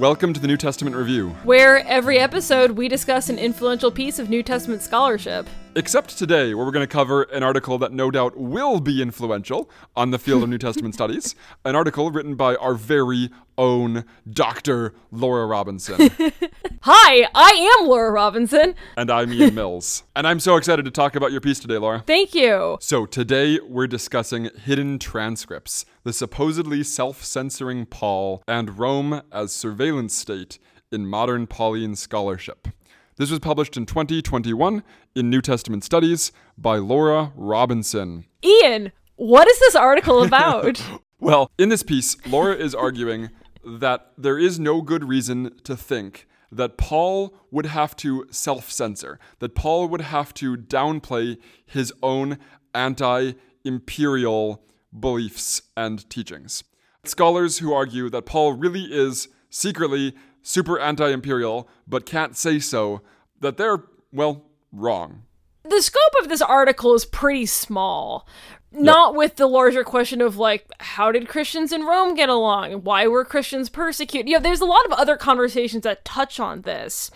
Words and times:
Welcome 0.00 0.34
to 0.34 0.40
the 0.40 0.48
New 0.48 0.56
Testament 0.56 0.96
Review. 0.96 1.28
where 1.44 1.78
every 1.86 2.18
episode 2.18 2.72
we 2.72 2.88
discuss 2.88 3.28
an 3.28 3.38
influential 3.38 3.92
piece 3.92 4.18
of 4.18 4.28
New 4.28 4.42
Testament 4.42 4.82
scholarship. 4.82 5.46
Except 5.76 6.16
today, 6.16 6.54
where 6.54 6.64
we're 6.64 6.70
going 6.70 6.86
to 6.86 6.92
cover 6.92 7.24
an 7.24 7.42
article 7.42 7.78
that 7.78 7.92
no 7.92 8.08
doubt 8.08 8.36
will 8.36 8.78
be 8.78 9.02
influential 9.02 9.68
on 9.96 10.12
the 10.12 10.20
field 10.20 10.44
of 10.44 10.48
New 10.48 10.58
Testament 10.58 10.94
studies. 10.94 11.34
An 11.64 11.74
article 11.74 12.12
written 12.12 12.36
by 12.36 12.54
our 12.56 12.74
very 12.74 13.30
own 13.58 14.04
Dr. 14.30 14.94
Laura 15.10 15.46
Robinson. 15.46 16.10
Hi, 16.82 17.26
I 17.34 17.76
am 17.80 17.88
Laura 17.88 18.12
Robinson. 18.12 18.76
and 18.96 19.10
I'm 19.10 19.32
Ian 19.32 19.54
Mills. 19.56 20.04
And 20.14 20.28
I'm 20.28 20.38
so 20.38 20.54
excited 20.56 20.84
to 20.84 20.92
talk 20.92 21.16
about 21.16 21.32
your 21.32 21.40
piece 21.40 21.58
today, 21.58 21.78
Laura. 21.78 22.04
Thank 22.06 22.36
you. 22.36 22.78
So, 22.80 23.04
today 23.04 23.58
we're 23.58 23.88
discussing 23.88 24.50
hidden 24.62 25.00
transcripts, 25.00 25.84
the 26.04 26.12
supposedly 26.12 26.84
self 26.84 27.24
censoring 27.24 27.84
Paul, 27.86 28.44
and 28.46 28.78
Rome 28.78 29.22
as 29.32 29.52
surveillance 29.52 30.14
state 30.14 30.60
in 30.92 31.08
modern 31.08 31.48
Pauline 31.48 31.96
scholarship. 31.96 32.68
This 33.16 33.30
was 33.30 33.38
published 33.38 33.76
in 33.76 33.86
2021 33.86 34.82
in 35.14 35.30
New 35.30 35.40
Testament 35.40 35.84
Studies 35.84 36.32
by 36.58 36.78
Laura 36.78 37.32
Robinson. 37.36 38.24
Ian, 38.44 38.90
what 39.14 39.46
is 39.46 39.56
this 39.60 39.76
article 39.76 40.22
about? 40.22 40.82
Well, 41.20 41.50
in 41.56 41.70
this 41.70 41.82
piece, 41.82 42.16
Laura 42.26 42.54
is 42.54 42.74
arguing 42.74 43.30
that 43.64 44.10
there 44.18 44.38
is 44.38 44.60
no 44.60 44.82
good 44.82 45.08
reason 45.08 45.52
to 45.62 45.74
think 45.74 46.26
that 46.52 46.76
Paul 46.76 47.34
would 47.50 47.64
have 47.64 47.96
to 47.96 48.26
self 48.30 48.70
censor, 48.70 49.18
that 49.38 49.54
Paul 49.54 49.88
would 49.88 50.02
have 50.02 50.34
to 50.34 50.54
downplay 50.54 51.38
his 51.64 51.94
own 52.02 52.36
anti 52.74 53.32
imperial 53.64 54.62
beliefs 54.98 55.62
and 55.74 56.10
teachings. 56.10 56.62
Scholars 57.04 57.58
who 57.58 57.72
argue 57.72 58.10
that 58.10 58.26
Paul 58.26 58.52
really 58.52 58.84
is 58.92 59.28
secretly 59.48 60.14
super 60.44 60.78
anti 60.78 61.08
imperial, 61.10 61.68
but 61.88 62.06
can't 62.06 62.36
say 62.36 62.60
so, 62.60 63.00
that 63.40 63.56
they're, 63.56 63.82
well, 64.12 64.44
wrong. 64.70 65.22
the 65.64 65.82
scope 65.82 66.22
of 66.22 66.28
this 66.28 66.42
article 66.42 66.94
is 66.94 67.04
pretty 67.04 67.46
small. 67.46 68.28
Not 68.76 69.14
with 69.14 69.36
the 69.36 69.46
larger 69.46 69.84
question 69.84 70.20
of 70.20 70.36
like, 70.36 70.66
how 70.80 71.12
did 71.12 71.28
Christians 71.28 71.72
in 71.72 71.84
Rome 71.84 72.16
get 72.16 72.28
along? 72.28 72.82
Why 72.82 73.06
were 73.06 73.24
Christians 73.24 73.68
persecuted? 73.68 74.28
You 74.28 74.34
know, 74.34 74.42
there's 74.42 74.60
a 74.60 74.64
lot 74.64 74.84
of 74.84 74.92
other 74.92 75.16
conversations 75.16 75.84
that 75.84 76.04
touch 76.04 76.40
on 76.40 76.62
this 76.62 77.08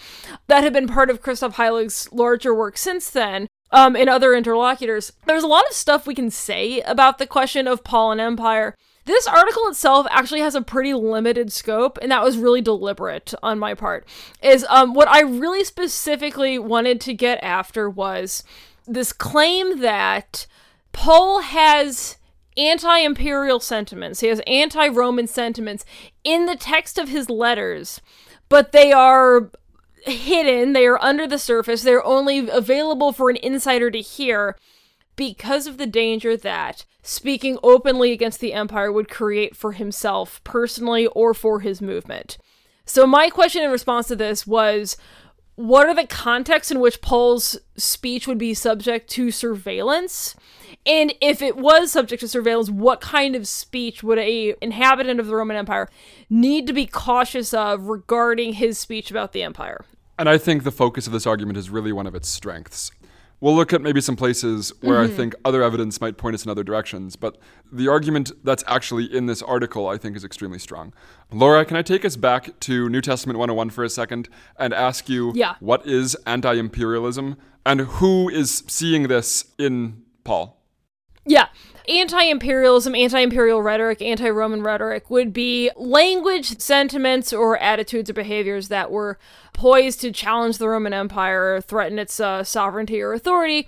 that 0.46 0.62
have 0.62 0.72
been 0.72 0.86
part 0.86 1.10
of 1.10 1.20
Christoph 1.20 1.56
Heilig's 1.56 2.08
larger 2.12 2.54
work 2.54 2.78
since 2.78 3.10
then. 3.10 3.48
Um, 3.70 3.96
and 3.96 4.08
other 4.08 4.34
interlocutors. 4.34 5.12
There's 5.26 5.42
a 5.42 5.46
lot 5.46 5.66
of 5.68 5.74
stuff 5.76 6.06
we 6.06 6.14
can 6.14 6.30
say 6.30 6.80
about 6.80 7.18
the 7.18 7.26
question 7.26 7.68
of 7.68 7.84
Paul 7.84 8.12
and 8.12 8.20
Empire. 8.20 8.74
This 9.08 9.26
article 9.26 9.66
itself 9.68 10.06
actually 10.10 10.40
has 10.40 10.54
a 10.54 10.60
pretty 10.60 10.92
limited 10.92 11.50
scope, 11.50 11.98
and 12.02 12.12
that 12.12 12.22
was 12.22 12.36
really 12.36 12.60
deliberate 12.60 13.32
on 13.42 13.58
my 13.58 13.72
part. 13.72 14.06
Is 14.42 14.66
um, 14.68 14.92
what 14.92 15.08
I 15.08 15.22
really 15.22 15.64
specifically 15.64 16.58
wanted 16.58 17.00
to 17.00 17.14
get 17.14 17.42
after 17.42 17.88
was 17.88 18.44
this 18.86 19.14
claim 19.14 19.80
that 19.80 20.46
Paul 20.92 21.40
has 21.40 22.18
anti 22.58 22.98
imperial 22.98 23.60
sentiments, 23.60 24.20
he 24.20 24.26
has 24.26 24.42
anti 24.46 24.88
Roman 24.88 25.26
sentiments 25.26 25.86
in 26.22 26.44
the 26.44 26.56
text 26.56 26.98
of 26.98 27.08
his 27.08 27.30
letters, 27.30 28.02
but 28.50 28.72
they 28.72 28.92
are 28.92 29.50
hidden, 30.02 30.74
they 30.74 30.84
are 30.84 31.02
under 31.02 31.26
the 31.26 31.38
surface, 31.38 31.80
they're 31.80 32.04
only 32.04 32.50
available 32.50 33.12
for 33.12 33.30
an 33.30 33.36
insider 33.36 33.90
to 33.90 34.02
hear 34.02 34.54
because 35.18 35.66
of 35.66 35.76
the 35.76 35.86
danger 35.86 36.36
that 36.36 36.86
speaking 37.02 37.58
openly 37.62 38.12
against 38.12 38.40
the 38.40 38.54
empire 38.54 38.90
would 38.90 39.10
create 39.10 39.56
for 39.56 39.72
himself 39.72 40.42
personally 40.44 41.08
or 41.08 41.34
for 41.34 41.60
his 41.60 41.82
movement. 41.82 42.38
So, 42.86 43.06
my 43.06 43.28
question 43.28 43.62
in 43.62 43.70
response 43.70 44.06
to 44.08 44.16
this 44.16 44.46
was 44.46 44.96
what 45.56 45.88
are 45.88 45.94
the 45.94 46.06
contexts 46.06 46.70
in 46.70 46.78
which 46.78 47.00
Paul's 47.00 47.58
speech 47.76 48.28
would 48.28 48.38
be 48.38 48.54
subject 48.54 49.10
to 49.10 49.32
surveillance? 49.32 50.36
And 50.86 51.12
if 51.20 51.42
it 51.42 51.56
was 51.56 51.90
subject 51.90 52.20
to 52.20 52.28
surveillance, 52.28 52.70
what 52.70 53.00
kind 53.00 53.34
of 53.34 53.48
speech 53.48 54.04
would 54.04 54.18
a 54.18 54.54
inhabitant 54.62 55.18
of 55.18 55.26
the 55.26 55.34
Roman 55.34 55.56
Empire 55.56 55.88
need 56.30 56.68
to 56.68 56.72
be 56.72 56.86
cautious 56.86 57.52
of 57.52 57.88
regarding 57.88 58.52
his 58.52 58.78
speech 58.78 59.10
about 59.10 59.32
the 59.32 59.42
empire? 59.42 59.84
And 60.16 60.28
I 60.28 60.38
think 60.38 60.62
the 60.62 60.70
focus 60.70 61.08
of 61.08 61.12
this 61.12 61.26
argument 61.26 61.58
is 61.58 61.70
really 61.70 61.92
one 61.92 62.06
of 62.06 62.14
its 62.14 62.28
strengths. 62.28 62.92
We'll 63.40 63.54
look 63.54 63.72
at 63.72 63.80
maybe 63.80 64.00
some 64.00 64.16
places 64.16 64.72
where 64.80 64.98
I 64.98 65.06
mm-hmm. 65.06 65.16
think 65.16 65.34
other 65.44 65.62
evidence 65.62 66.00
might 66.00 66.16
point 66.16 66.34
us 66.34 66.44
in 66.44 66.50
other 66.50 66.64
directions, 66.64 67.14
but 67.14 67.38
the 67.70 67.86
argument 67.86 68.32
that's 68.42 68.64
actually 68.66 69.04
in 69.04 69.26
this 69.26 69.42
article 69.42 69.86
I 69.86 69.96
think 69.96 70.16
is 70.16 70.24
extremely 70.24 70.58
strong. 70.58 70.92
Laura, 71.30 71.64
can 71.64 71.76
I 71.76 71.82
take 71.82 72.04
us 72.04 72.16
back 72.16 72.58
to 72.60 72.88
New 72.88 73.00
Testament 73.00 73.38
101 73.38 73.70
for 73.70 73.84
a 73.84 73.88
second 73.88 74.28
and 74.58 74.74
ask 74.74 75.08
you 75.08 75.32
Yeah. 75.36 75.54
what 75.60 75.86
is 75.86 76.16
anti 76.26 76.54
imperialism 76.54 77.36
and 77.64 77.82
who 77.82 78.28
is 78.28 78.64
seeing 78.66 79.08
this 79.08 79.44
in 79.58 80.02
Paul? 80.24 80.60
Yeah. 81.24 81.48
Anti 81.88 82.22
imperialism, 82.24 82.94
anti 82.94 83.20
imperial 83.20 83.62
rhetoric, 83.62 84.02
anti 84.02 84.28
Roman 84.28 84.62
rhetoric 84.62 85.08
would 85.08 85.32
be 85.32 85.70
language, 85.74 86.60
sentiments, 86.60 87.32
or 87.32 87.56
attitudes 87.58 88.10
or 88.10 88.12
behaviors 88.12 88.68
that 88.68 88.90
were 88.90 89.18
poised 89.54 90.00
to 90.02 90.12
challenge 90.12 90.58
the 90.58 90.68
Roman 90.68 90.92
Empire 90.92 91.54
or 91.54 91.60
threaten 91.62 91.98
its 91.98 92.20
uh, 92.20 92.44
sovereignty 92.44 93.00
or 93.00 93.14
authority. 93.14 93.66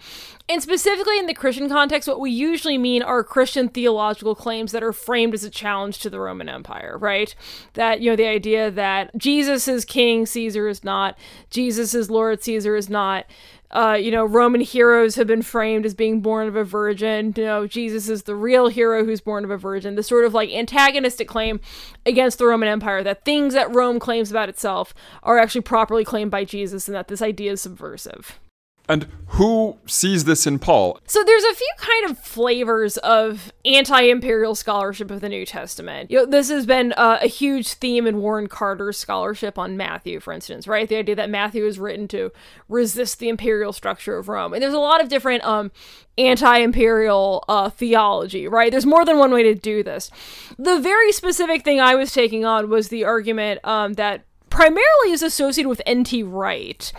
And 0.50 0.62
specifically 0.62 1.18
in 1.18 1.26
the 1.26 1.34
Christian 1.34 1.68
context, 1.68 2.08
what 2.08 2.20
we 2.20 2.30
usually 2.30 2.76
mean 2.76 3.02
are 3.02 3.24
Christian 3.24 3.68
theological 3.68 4.34
claims 4.34 4.72
that 4.72 4.82
are 4.82 4.92
framed 4.92 5.32
as 5.32 5.42
a 5.42 5.50
challenge 5.50 5.98
to 6.00 6.10
the 6.10 6.20
Roman 6.20 6.48
Empire, 6.48 6.98
right? 6.98 7.34
That, 7.74 8.00
you 8.00 8.10
know, 8.10 8.16
the 8.16 8.26
idea 8.26 8.70
that 8.70 9.16
Jesus 9.16 9.66
is 9.66 9.84
king, 9.84 10.26
Caesar 10.26 10.68
is 10.68 10.84
not, 10.84 11.16
Jesus 11.50 11.94
is 11.94 12.10
Lord, 12.10 12.42
Caesar 12.42 12.76
is 12.76 12.90
not 12.90 13.26
uh, 13.72 13.96
you 14.00 14.10
know, 14.10 14.24
Roman 14.24 14.60
heroes 14.60 15.14
have 15.14 15.26
been 15.26 15.42
framed 15.42 15.86
as 15.86 15.94
being 15.94 16.20
born 16.20 16.48
of 16.48 16.56
a 16.56 16.64
virgin. 16.64 17.32
You 17.36 17.44
know, 17.44 17.66
Jesus 17.66 18.08
is 18.08 18.24
the 18.24 18.34
real 18.34 18.68
hero 18.68 19.04
who's 19.04 19.20
born 19.20 19.44
of 19.44 19.50
a 19.50 19.56
virgin. 19.56 19.94
The 19.94 20.02
sort 20.02 20.24
of 20.24 20.34
like 20.34 20.50
antagonistic 20.50 21.28
claim 21.28 21.60
against 22.04 22.38
the 22.38 22.46
Roman 22.46 22.68
Empire 22.68 23.02
that 23.04 23.24
things 23.24 23.54
that 23.54 23.72
Rome 23.74 24.00
claims 24.00 24.30
about 24.30 24.48
itself 24.48 24.92
are 25.22 25.38
actually 25.38 25.60
properly 25.60 26.04
claimed 26.04 26.30
by 26.30 26.44
Jesus 26.44 26.88
and 26.88 26.94
that 26.96 27.08
this 27.08 27.22
idea 27.22 27.52
is 27.52 27.60
subversive. 27.60 28.40
And 28.88 29.06
who 29.28 29.78
sees 29.86 30.24
this 30.24 30.48
in 30.48 30.58
Paul? 30.58 30.98
So 31.06 31.22
there's 31.22 31.44
a 31.44 31.54
few 31.54 31.72
kind 31.76 32.10
of 32.10 32.18
flavors 32.18 32.96
of 32.96 33.52
anti-imperial 33.64 34.56
scholarship 34.56 35.12
of 35.12 35.20
the 35.20 35.28
New 35.28 35.46
Testament. 35.46 36.10
You 36.10 36.18
know, 36.18 36.26
this 36.26 36.48
has 36.48 36.66
been 36.66 36.92
uh, 36.94 37.18
a 37.22 37.28
huge 37.28 37.74
theme 37.74 38.08
in 38.08 38.20
Warren 38.20 38.48
Carter's 38.48 38.98
scholarship 38.98 39.58
on 39.58 39.76
Matthew, 39.76 40.18
for 40.18 40.32
instance, 40.32 40.66
right? 40.66 40.88
The 40.88 40.96
idea 40.96 41.14
that 41.14 41.30
Matthew 41.30 41.64
is 41.66 41.78
written 41.78 42.08
to 42.08 42.32
resist 42.68 43.20
the 43.20 43.28
imperial 43.28 43.72
structure 43.72 44.18
of 44.18 44.28
Rome, 44.28 44.52
and 44.52 44.62
there's 44.62 44.74
a 44.74 44.78
lot 44.78 45.00
of 45.00 45.08
different 45.08 45.44
um, 45.44 45.70
anti-imperial 46.18 47.44
uh, 47.48 47.70
theology, 47.70 48.48
right? 48.48 48.72
There's 48.72 48.86
more 48.86 49.04
than 49.04 49.18
one 49.18 49.32
way 49.32 49.44
to 49.44 49.54
do 49.54 49.84
this. 49.84 50.10
The 50.58 50.80
very 50.80 51.12
specific 51.12 51.62
thing 51.62 51.80
I 51.80 51.94
was 51.94 52.12
taking 52.12 52.44
on 52.44 52.68
was 52.68 52.88
the 52.88 53.04
argument 53.04 53.60
um, 53.62 53.92
that 53.92 54.24
primarily 54.50 55.12
is 55.12 55.22
associated 55.22 55.68
with 55.68 55.80
N.T. 55.86 56.22
Wright. 56.24 56.92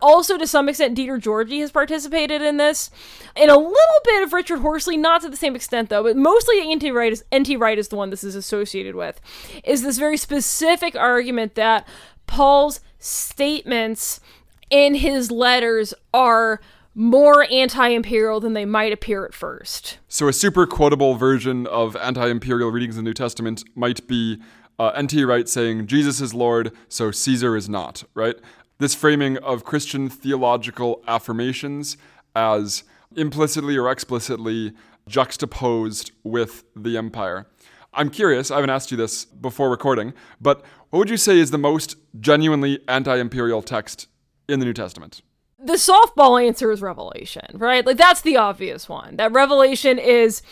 Also, 0.00 0.36
to 0.36 0.46
some 0.46 0.68
extent, 0.68 0.98
Dieter 0.98 1.20
Georgi 1.20 1.60
has 1.60 1.70
participated 1.70 2.42
in 2.42 2.56
this, 2.58 2.90
and 3.34 3.50
a 3.50 3.56
little 3.56 4.00
bit 4.04 4.22
of 4.22 4.32
Richard 4.32 4.58
Horsley, 4.58 4.96
not 4.96 5.22
to 5.22 5.28
the 5.28 5.36
same 5.36 5.56
extent 5.56 5.88
though, 5.88 6.02
but 6.02 6.16
mostly 6.16 6.70
N.T. 6.70 6.90
Wright 6.90 7.12
is 7.12 7.24
N.T. 7.32 7.56
Wright 7.56 7.78
is 7.78 7.88
the 7.88 7.96
one 7.96 8.10
this 8.10 8.24
is 8.24 8.34
associated 8.34 8.94
with. 8.94 9.20
Is 9.64 9.82
this 9.82 9.98
very 9.98 10.16
specific 10.16 10.96
argument 10.96 11.54
that 11.54 11.88
Paul's 12.26 12.80
statements 12.98 14.20
in 14.68 14.96
his 14.96 15.30
letters 15.30 15.94
are 16.12 16.60
more 16.96 17.46
anti-imperial 17.52 18.40
than 18.40 18.54
they 18.54 18.64
might 18.64 18.90
appear 18.90 19.26
at 19.26 19.34
first. 19.34 19.98
So, 20.08 20.28
a 20.28 20.32
super 20.32 20.66
quotable 20.66 21.14
version 21.14 21.66
of 21.66 21.94
anti 21.96 22.26
imperial 22.28 22.70
readings 22.70 22.96
in 22.96 23.04
the 23.04 23.08
New 23.10 23.14
Testament 23.14 23.62
might 23.76 24.08
be 24.08 24.40
uh, 24.78 24.88
N.T. 24.88 25.22
Wright 25.24 25.48
saying, 25.48 25.86
Jesus 25.86 26.20
is 26.20 26.32
Lord, 26.32 26.72
so 26.88 27.10
Caesar 27.10 27.54
is 27.54 27.68
not, 27.68 28.04
right? 28.14 28.36
This 28.78 28.94
framing 28.94 29.36
of 29.38 29.64
Christian 29.64 30.08
theological 30.08 31.02
affirmations 31.06 31.98
as 32.34 32.82
implicitly 33.14 33.76
or 33.76 33.90
explicitly 33.90 34.72
juxtaposed 35.06 36.12
with 36.24 36.64
the 36.74 36.96
empire. 36.96 37.46
I'm 37.92 38.10
curious, 38.10 38.50
I 38.50 38.56
haven't 38.56 38.70
asked 38.70 38.90
you 38.90 38.96
this 38.96 39.24
before 39.24 39.70
recording, 39.70 40.14
but 40.40 40.64
what 40.90 40.98
would 40.98 41.10
you 41.10 41.16
say 41.16 41.38
is 41.38 41.50
the 41.50 41.58
most 41.58 41.96
genuinely 42.18 42.80
anti 42.88 43.16
imperial 43.16 43.60
text 43.60 44.08
in 44.48 44.60
the 44.60 44.66
New 44.66 44.74
Testament? 44.74 45.20
The 45.66 45.74
softball 45.74 46.44
answer 46.44 46.70
is 46.70 46.80
revelation, 46.80 47.46
right? 47.54 47.84
Like 47.84 47.96
that's 47.96 48.22
the 48.22 48.36
obvious 48.36 48.88
one. 48.88 49.16
That 49.16 49.32
revelation 49.32 49.98
is 49.98 50.42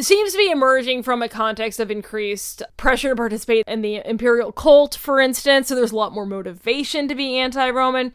seems 0.00 0.32
to 0.32 0.38
be 0.38 0.50
emerging 0.50 1.02
from 1.02 1.22
a 1.22 1.28
context 1.28 1.78
of 1.78 1.90
increased 1.90 2.62
pressure 2.76 3.10
to 3.10 3.16
participate 3.16 3.64
in 3.66 3.82
the 3.82 4.00
imperial 4.06 4.50
cult, 4.50 4.94
for 4.94 5.20
instance. 5.20 5.68
So 5.68 5.74
there's 5.74 5.92
a 5.92 5.96
lot 5.96 6.14
more 6.14 6.24
motivation 6.24 7.08
to 7.08 7.14
be 7.14 7.36
anti-Roman. 7.36 8.14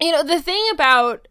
You 0.00 0.12
know, 0.12 0.22
the 0.22 0.42
thing 0.42 0.62
about 0.72 1.26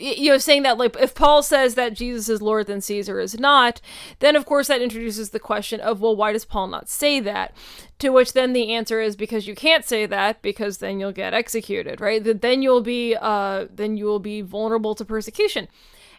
you 0.00 0.30
know, 0.30 0.38
saying 0.38 0.62
that 0.62 0.78
like 0.78 0.96
if 0.98 1.14
Paul 1.14 1.42
says 1.42 1.74
that 1.74 1.94
Jesus 1.94 2.28
is 2.28 2.42
Lord, 2.42 2.66
then 2.66 2.80
Caesar 2.80 3.20
is 3.20 3.38
not, 3.38 3.80
then 4.20 4.36
of 4.36 4.46
course 4.46 4.68
that 4.68 4.82
introduces 4.82 5.30
the 5.30 5.40
question 5.40 5.80
of 5.80 6.00
well, 6.00 6.16
why 6.16 6.32
does 6.32 6.44
Paul 6.44 6.68
not 6.68 6.88
say 6.88 7.20
that? 7.20 7.54
To 8.00 8.10
which 8.10 8.32
then 8.32 8.52
the 8.52 8.72
answer 8.72 9.00
is 9.00 9.14
because 9.16 9.46
you 9.46 9.54
can't 9.54 9.84
say 9.84 10.06
that 10.06 10.40
because 10.42 10.78
then 10.78 10.98
you'll 11.00 11.12
get 11.12 11.34
executed, 11.34 12.00
right? 12.00 12.22
Then 12.22 12.62
you'll 12.62 12.80
be 12.80 13.16
uh 13.20 13.66
then 13.72 13.96
you 13.96 14.06
will 14.06 14.20
be 14.20 14.40
vulnerable 14.40 14.94
to 14.94 15.04
persecution. 15.04 15.68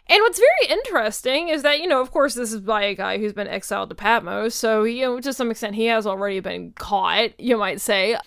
And 0.08 0.20
what's 0.20 0.40
very 0.40 0.78
interesting 0.78 1.48
is 1.48 1.62
that, 1.62 1.80
you 1.80 1.86
know, 1.86 2.00
of 2.00 2.10
course, 2.10 2.34
this 2.34 2.52
is 2.52 2.60
by 2.60 2.82
a 2.82 2.94
guy 2.94 3.18
who's 3.18 3.32
been 3.32 3.46
exiled 3.46 3.88
to 3.90 3.94
Patmos. 3.94 4.54
So, 4.54 4.82
you 4.82 5.02
know, 5.02 5.20
to 5.20 5.32
some 5.32 5.50
extent, 5.50 5.76
he 5.76 5.86
has 5.86 6.06
already 6.06 6.40
been 6.40 6.72
caught, 6.72 7.38
you 7.38 7.56
might 7.56 7.80
say. 7.80 8.18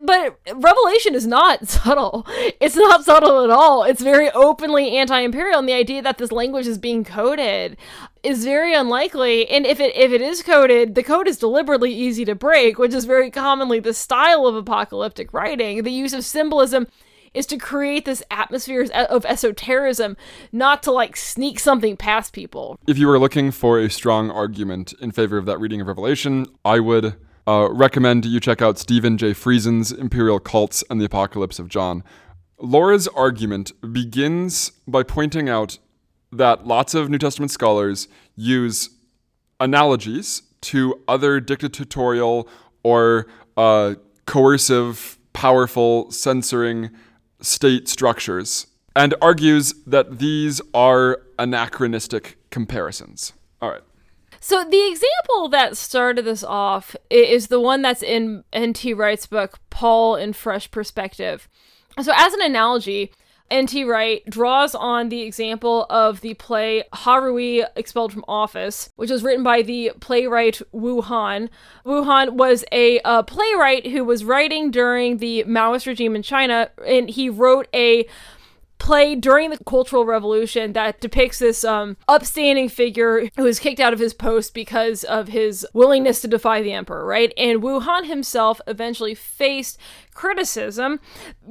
But 0.00 0.40
Revelation 0.54 1.14
is 1.14 1.26
not 1.26 1.68
subtle. 1.68 2.26
It's 2.60 2.76
not 2.76 3.04
subtle 3.04 3.44
at 3.44 3.50
all. 3.50 3.84
It's 3.84 4.02
very 4.02 4.30
openly 4.30 4.96
anti-imperial, 4.96 5.58
and 5.58 5.68
the 5.68 5.74
idea 5.74 6.02
that 6.02 6.18
this 6.18 6.32
language 6.32 6.66
is 6.66 6.78
being 6.78 7.04
coded 7.04 7.76
is 8.22 8.44
very 8.44 8.74
unlikely. 8.74 9.48
And 9.48 9.66
if 9.66 9.80
it 9.80 9.94
if 9.94 10.12
it 10.12 10.20
is 10.20 10.42
coded, 10.42 10.94
the 10.94 11.02
code 11.02 11.28
is 11.28 11.38
deliberately 11.38 11.92
easy 11.92 12.24
to 12.24 12.34
break, 12.34 12.78
which 12.78 12.94
is 12.94 13.04
very 13.04 13.30
commonly 13.30 13.80
the 13.80 13.94
style 13.94 14.46
of 14.46 14.54
apocalyptic 14.54 15.32
writing. 15.32 15.82
The 15.82 15.92
use 15.92 16.12
of 16.12 16.24
symbolism 16.24 16.86
is 17.32 17.46
to 17.46 17.56
create 17.56 18.04
this 18.04 18.22
atmosphere 18.30 18.88
of 18.92 19.24
esotericism, 19.24 20.16
not 20.50 20.82
to 20.82 20.90
like 20.90 21.16
sneak 21.16 21.60
something 21.60 21.96
past 21.96 22.32
people. 22.32 22.78
If 22.88 22.98
you 22.98 23.06
were 23.06 23.18
looking 23.18 23.50
for 23.50 23.78
a 23.78 23.88
strong 23.88 24.30
argument 24.30 24.94
in 25.00 25.12
favor 25.12 25.38
of 25.38 25.46
that 25.46 25.60
reading 25.60 25.80
of 25.80 25.86
Revelation, 25.86 26.46
I 26.64 26.80
would 26.80 27.16
uh, 27.46 27.68
recommend 27.70 28.24
you 28.24 28.40
check 28.40 28.62
out 28.62 28.78
Steven 28.78 29.18
J. 29.18 29.32
Friesen's 29.32 29.92
Imperial 29.92 30.38
Cults 30.38 30.84
and 30.90 31.00
the 31.00 31.04
Apocalypse 31.04 31.58
of 31.58 31.68
John. 31.68 32.02
Laura's 32.58 33.08
argument 33.08 33.72
begins 33.92 34.72
by 34.86 35.02
pointing 35.02 35.48
out 35.48 35.78
that 36.32 36.66
lots 36.66 36.94
of 36.94 37.08
New 37.08 37.18
Testament 37.18 37.50
scholars 37.50 38.06
use 38.36 38.90
analogies 39.58 40.42
to 40.62 41.00
other 41.08 41.40
dictatorial 41.40 42.48
or 42.82 43.26
uh, 43.56 43.94
coercive, 44.26 45.18
powerful, 45.32 46.10
censoring 46.10 46.90
state 47.40 47.88
structures 47.88 48.66
and 48.94 49.14
argues 49.22 49.74
that 49.86 50.18
these 50.18 50.60
are 50.74 51.20
anachronistic 51.38 52.36
comparisons. 52.50 53.32
So 54.40 54.64
the 54.64 54.88
example 54.88 55.48
that 55.50 55.76
started 55.76 56.24
this 56.24 56.42
off 56.42 56.96
is 57.10 57.48
the 57.48 57.60
one 57.60 57.82
that's 57.82 58.02
in 58.02 58.42
N.T. 58.52 58.94
Wright's 58.94 59.26
book, 59.26 59.58
Paul 59.68 60.16
in 60.16 60.32
Fresh 60.32 60.70
Perspective. 60.70 61.46
So, 62.00 62.12
as 62.16 62.32
an 62.32 62.40
analogy, 62.40 63.12
N.T. 63.50 63.84
Wright 63.84 64.22
draws 64.30 64.74
on 64.74 65.08
the 65.08 65.22
example 65.22 65.84
of 65.90 66.20
the 66.20 66.34
play 66.34 66.84
Hai 66.92 67.16
Rui 67.16 67.64
Expelled 67.76 68.12
from 68.12 68.24
Office, 68.28 68.90
which 68.96 69.10
was 69.10 69.22
written 69.22 69.42
by 69.42 69.62
the 69.62 69.92
playwright 70.00 70.62
Wu 70.72 71.02
Han. 71.02 71.50
Wu 71.84 72.04
Han 72.04 72.36
was 72.36 72.64
a 72.72 73.00
playwright 73.24 73.88
who 73.88 74.04
was 74.04 74.24
writing 74.24 74.70
during 74.70 75.18
the 75.18 75.44
Maoist 75.48 75.86
regime 75.86 76.14
in 76.14 76.22
China, 76.22 76.70
and 76.86 77.10
he 77.10 77.28
wrote 77.28 77.66
a 77.74 78.06
play 78.80 79.14
during 79.14 79.50
the 79.50 79.62
Cultural 79.64 80.04
Revolution 80.04 80.72
that 80.72 81.00
depicts 81.00 81.38
this 81.38 81.62
um, 81.62 81.96
upstanding 82.08 82.68
figure 82.68 83.28
who 83.36 83.44
was 83.44 83.60
kicked 83.60 83.78
out 83.78 83.92
of 83.92 84.00
his 84.00 84.14
post 84.14 84.54
because 84.54 85.04
of 85.04 85.28
his 85.28 85.64
willingness 85.72 86.20
to 86.22 86.28
defy 86.28 86.62
the 86.62 86.72
emperor, 86.72 87.04
right? 87.04 87.32
And 87.36 87.62
Wu 87.62 87.78
Han 87.78 88.06
himself 88.06 88.60
eventually 88.66 89.14
faced 89.14 89.78
criticism 90.20 91.00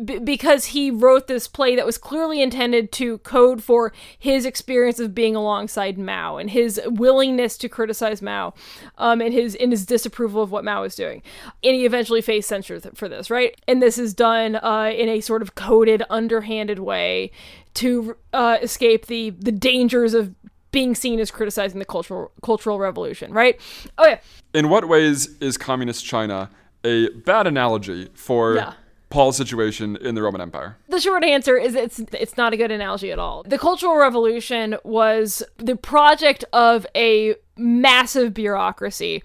b- 0.06 0.20
because 0.20 0.66
he 0.66 0.92
wrote 0.92 1.26
this 1.26 1.48
play 1.48 1.76
that 1.76 1.88
was 1.88 1.98
clearly 1.98 2.40
intended 2.40 2.92
to 2.92 3.18
code 3.20 3.64
for 3.64 3.92
his 4.20 4.46
experience 4.46 5.00
of 5.00 5.16
being 5.16 5.36
alongside 5.36 5.98
Mao 5.98 6.38
and 6.38 6.52
his 6.52 6.80
willingness 6.86 7.58
to 7.58 7.68
criticize 7.68 8.22
Mao 8.22 8.54
um, 9.00 9.22
and 9.22 9.34
his 9.34 9.56
in 9.56 9.72
his 9.72 9.88
disapproval 9.88 10.44
of 10.44 10.52
what 10.52 10.64
Mao 10.64 10.84
was 10.84 10.94
doing. 10.94 11.24
And 11.64 11.74
he 11.74 11.84
eventually 11.84 12.22
faced 12.22 12.48
censure 12.48 12.80
th- 12.80 12.94
for 12.94 13.10
this, 13.10 13.32
right? 13.32 13.60
And 13.68 13.82
this 13.82 13.98
is 13.98 14.14
done 14.14 14.58
uh, 14.58 14.92
in 14.96 15.10
a 15.10 15.20
sort 15.20 15.42
of 15.42 15.56
coded, 15.56 16.04
underhanded 16.08 16.78
way 16.78 17.32
to 17.74 18.18
uh, 18.34 18.60
escape 18.62 19.08
the 19.08 19.32
the 19.32 19.52
dangers 19.52 20.14
of 20.14 20.36
being 20.72 20.94
seen 20.94 21.20
as 21.20 21.32
criticizing 21.32 21.80
the 21.80 21.86
cultural 21.86 22.32
cultural 22.44 22.78
revolution, 22.78 23.34
right? 23.34 23.60
Okay. 23.98 24.22
In 24.54 24.70
what 24.70 24.88
ways 24.88 25.36
is 25.40 25.58
communist 25.58 26.06
China 26.06 26.52
a 26.84 27.10
bad 27.10 27.48
analogy 27.48 28.10
for 28.14 28.56
yeah. 28.56 28.74
Paul's 29.10 29.38
situation 29.38 29.96
in 29.98 30.16
the 30.16 30.22
Roman 30.22 30.40
Empire? 30.40 30.78
The 30.88 31.00
short 31.00 31.24
answer 31.24 31.58
is 31.58 31.76
it's 31.76 32.00
it's 32.14 32.38
not 32.38 32.54
a 32.54 32.58
good 32.58 32.72
analogy 32.72 33.12
at 33.12 33.20
all. 33.20 33.44
The 33.44 33.58
Cultural 33.58 33.96
Revolution 33.96 34.78
was 34.84 35.42
the 35.58 35.76
project 35.76 36.46
of 36.54 36.86
a 36.96 37.36
massive 37.58 38.34
bureaucracy 38.34 39.22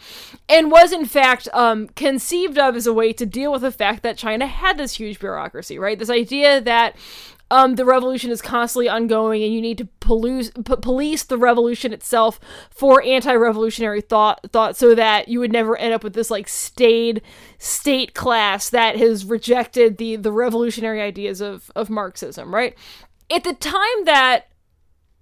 and 0.48 0.70
was 0.70 0.92
in 0.92 1.04
fact 1.04 1.48
um, 1.52 1.88
conceived 1.88 2.58
of 2.58 2.76
as 2.76 2.86
a 2.86 2.92
way 2.92 3.12
to 3.12 3.26
deal 3.26 3.52
with 3.52 3.62
the 3.62 3.70
fact 3.70 4.02
that 4.02 4.16
China 4.16 4.46
had 4.46 4.78
this 4.78 4.94
huge 4.94 5.20
bureaucracy, 5.20 5.78
right? 5.78 5.98
This 5.98 6.10
idea 6.10 6.60
that 6.62 6.96
um, 7.54 7.76
the 7.76 7.84
revolution 7.84 8.32
is 8.32 8.42
constantly 8.42 8.88
ongoing, 8.88 9.44
and 9.44 9.54
you 9.54 9.60
need 9.60 9.78
to 9.78 9.84
police, 10.00 10.50
p- 10.50 10.76
police 10.76 11.22
the 11.22 11.38
revolution 11.38 11.92
itself 11.92 12.40
for 12.68 13.00
anti-revolutionary 13.04 14.00
thought, 14.00 14.40
thought, 14.50 14.76
so 14.76 14.92
that 14.96 15.28
you 15.28 15.38
would 15.38 15.52
never 15.52 15.76
end 15.76 15.94
up 15.94 16.02
with 16.02 16.14
this 16.14 16.32
like 16.32 16.48
staid 16.48 17.22
state 17.58 18.12
class 18.12 18.70
that 18.70 18.96
has 18.96 19.24
rejected 19.24 19.98
the 19.98 20.16
the 20.16 20.32
revolutionary 20.32 21.00
ideas 21.00 21.40
of 21.40 21.70
of 21.76 21.88
Marxism, 21.88 22.52
right? 22.52 22.76
At 23.30 23.44
the 23.44 23.54
time 23.54 24.04
that 24.04 24.48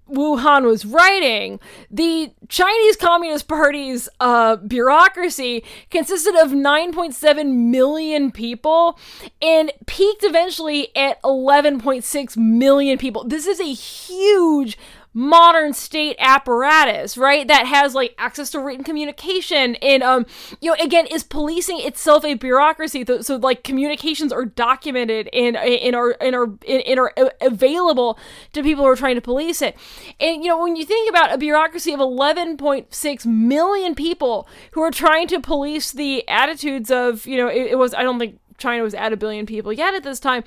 Wu 0.06 0.36
Han 0.36 0.66
was 0.66 0.84
writing, 0.84 1.60
the 1.90 2.32
Chinese 2.48 2.96
Communist 2.96 3.48
Party's 3.48 4.08
uh, 4.20 4.56
bureaucracy 4.56 5.64
consisted 5.90 6.34
of 6.36 6.50
9.7 6.50 7.54
million 7.70 8.30
people 8.30 8.98
and 9.40 9.72
peaked 9.86 10.24
eventually 10.24 10.94
at 10.96 11.22
11.6 11.22 12.36
million 12.36 12.98
people. 12.98 13.24
This 13.24 13.46
is 13.46 13.60
a 13.60 13.72
huge 13.72 14.76
modern 15.14 15.72
state 15.72 16.16
apparatus, 16.18 17.16
right? 17.16 17.46
That 17.46 17.66
has 17.66 17.94
like 17.94 18.14
access 18.18 18.50
to 18.50 18.60
written 18.60 18.84
communication 18.84 19.76
and 19.76 20.02
um 20.02 20.26
you 20.60 20.70
know 20.70 20.76
again 20.82 21.06
is 21.06 21.22
policing 21.22 21.80
itself 21.80 22.24
a 22.24 22.34
bureaucracy 22.34 23.04
so, 23.06 23.20
so 23.20 23.36
like 23.36 23.64
communications 23.64 24.32
are 24.32 24.44
documented 24.44 25.28
and 25.32 25.56
and 25.56 25.94
are 25.94 26.16
and 26.20 26.34
are 26.34 26.48
and 26.66 26.98
are 26.98 27.12
available 27.40 28.18
to 28.52 28.62
people 28.62 28.84
who 28.84 28.90
are 28.90 28.96
trying 28.96 29.14
to 29.14 29.20
police 29.20 29.60
it. 29.60 29.76
And 30.20 30.42
you 30.42 30.48
know 30.48 30.62
when 30.62 30.76
you 30.76 30.84
think 30.84 31.10
about 31.10 31.32
a 31.32 31.38
bureaucracy 31.38 31.92
of 31.92 32.00
11.6 32.00 33.26
million 33.26 33.94
people 33.94 34.48
who 34.72 34.82
are 34.82 34.90
trying 34.90 35.26
to 35.28 35.40
police 35.40 35.92
the 35.92 36.26
attitudes 36.28 36.90
of, 36.90 37.26
you 37.26 37.36
know, 37.36 37.48
it, 37.48 37.72
it 37.72 37.78
was 37.78 37.94
I 37.94 38.02
don't 38.02 38.18
think 38.18 38.38
China 38.58 38.82
was 38.82 38.94
at 38.94 39.12
a 39.12 39.16
billion 39.16 39.46
people 39.46 39.72
yet 39.72 39.94
at 39.94 40.02
this 40.02 40.20
time. 40.20 40.44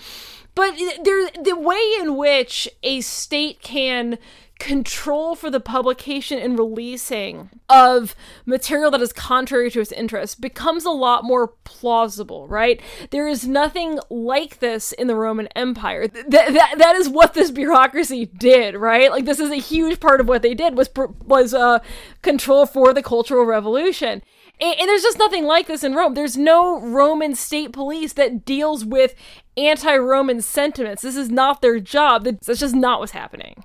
But 0.56 0.76
there, 1.04 1.30
the 1.32 1.58
way 1.58 1.82
in 2.00 2.16
which 2.16 2.70
a 2.82 3.02
state 3.02 3.62
can 3.62 4.18
control 4.60 5.36
for 5.36 5.50
the 5.50 5.60
publication 5.60 6.40
and 6.40 6.58
releasing 6.58 7.50
of 7.70 8.16
material 8.46 8.90
that 8.92 9.02
is 9.02 9.12
contrary 9.12 9.70
to 9.70 9.82
its 9.82 9.92
interests 9.92 10.36
becomes 10.36 10.86
a 10.86 10.92
lot 10.92 11.24
more 11.24 11.48
plausible, 11.66 12.48
right? 12.48 12.82
There 13.12 13.28
is 13.28 13.48
nothing 13.48 14.00
like 14.10 14.60
this 14.60 14.92
in 14.94 15.08
the 15.08 15.16
Roman 15.16 15.48
Empire. 15.56 16.08
Th- 16.08 16.26
that 16.30 16.76
that 16.78 16.96
is 16.96 17.10
what 17.10 17.34
this 17.34 17.52
bureaucracy 17.52 18.26
did, 18.26 18.76
right? 18.76 19.12
Like 19.12 19.26
this 19.26 19.40
is 19.40 19.52
a 19.52 19.56
huge 19.56 20.00
part 20.00 20.22
of 20.22 20.28
what 20.28 20.42
they 20.42 20.54
did 20.54 20.78
was 20.78 20.90
was 21.26 21.54
uh, 21.54 21.80
control 22.22 22.66
for 22.66 22.94
the 22.94 23.04
Cultural 23.04 23.46
Revolution. 23.46 24.22
And, 24.62 24.80
and 24.80 24.88
there's 24.88 25.04
just 25.04 25.20
nothing 25.20 25.44
like 25.44 25.68
this 25.68 25.84
in 25.84 25.96
Rome. 25.96 26.14
There's 26.14 26.38
no 26.38 26.80
Roman 26.80 27.36
state 27.36 27.74
police 27.74 28.14
that 28.14 28.46
deals 28.46 28.86
with 28.86 29.16
anti-Roman 29.58 30.42
sentiments. 30.42 31.02
This 31.02 31.18
is 31.18 31.30
not 31.30 31.62
their 31.62 31.80
job. 31.80 32.24
That's 32.24 32.60
just 32.60 32.76
not 32.76 33.00
what's 33.02 33.12
happening. 33.12 33.64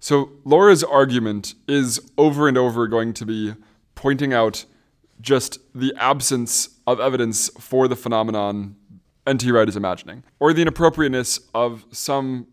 So 0.00 0.32
Laura's 0.44 0.82
argument 0.82 1.54
is 1.68 2.00
over 2.16 2.48
and 2.48 2.56
over 2.56 2.88
going 2.88 3.12
to 3.14 3.26
be 3.26 3.54
pointing 3.94 4.32
out 4.32 4.64
just 5.20 5.58
the 5.74 5.92
absence 5.98 6.70
of 6.86 6.98
evidence 6.98 7.50
for 7.60 7.86
the 7.86 7.96
phenomenon 7.96 8.76
N.T. 9.26 9.50
Wright 9.52 9.68
is 9.68 9.76
imagining, 9.76 10.24
or 10.40 10.54
the 10.54 10.62
inappropriateness 10.62 11.38
of 11.54 11.84
some 11.92 12.46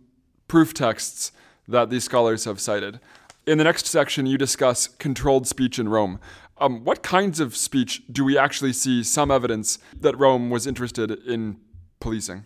proof 0.50 0.74
texts 0.74 1.32
that 1.68 1.89
these 1.89 2.04
scholars 2.04 2.44
have 2.44 2.60
cited. 2.60 3.00
In 3.46 3.58
the 3.58 3.63
next 3.63 3.88
section, 3.88 4.25
you 4.25 4.38
discuss 4.38 4.88
controlled 4.88 5.48
speech 5.48 5.80
in 5.80 5.88
Rome. 5.88 6.20
Um, 6.58 6.84
what 6.84 7.01
kinds 7.01 7.39
of 7.39 7.56
speech 7.56 8.04
do 8.12 8.25
we 8.25 8.38
actually 8.38 8.74
see 8.74 9.04
some 9.04 9.32
evidence 9.32 9.80
that 9.98 10.18
Rome 10.18 10.50
was 10.50 10.68
interested 10.68 11.12
in 11.12 11.58
policing? 12.01 12.44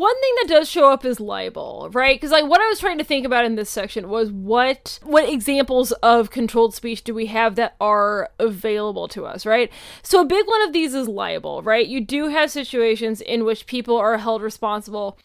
One 0.00 0.20
thing 0.20 0.34
that 0.40 0.48
does 0.48 0.68
show 0.68 0.90
up 0.90 1.04
is 1.04 1.20
libel, 1.20 1.90
right? 1.92 2.16
Because 2.16 2.30
like 2.30 2.46
what 2.46 2.60
I 2.60 2.68
was 2.68 2.80
trying 2.80 2.96
to 2.98 3.04
think 3.04 3.26
about 3.26 3.44
in 3.44 3.54
this 3.54 3.68
section 3.68 4.08
was 4.08 4.32
what 4.32 4.98
what 5.02 5.28
examples 5.28 5.92
of 5.92 6.30
controlled 6.30 6.74
speech 6.74 7.04
do 7.04 7.14
we 7.14 7.26
have 7.26 7.54
that 7.56 7.76
are 7.80 8.30
available 8.38 9.08
to 9.08 9.26
us, 9.26 9.44
right? 9.44 9.70
So 10.02 10.22
a 10.22 10.26
big 10.26 10.46
one 10.46 10.62
of 10.62 10.72
these 10.72 10.94
is 10.94 11.06
libel, 11.06 11.62
right? 11.62 11.86
You 11.86 12.00
do 12.00 12.28
have 12.28 12.50
situations 12.50 13.20
in 13.20 13.44
which 13.44 13.66
people 13.66 13.96
are 13.96 14.16
held 14.16 14.40
responsible 14.40 15.18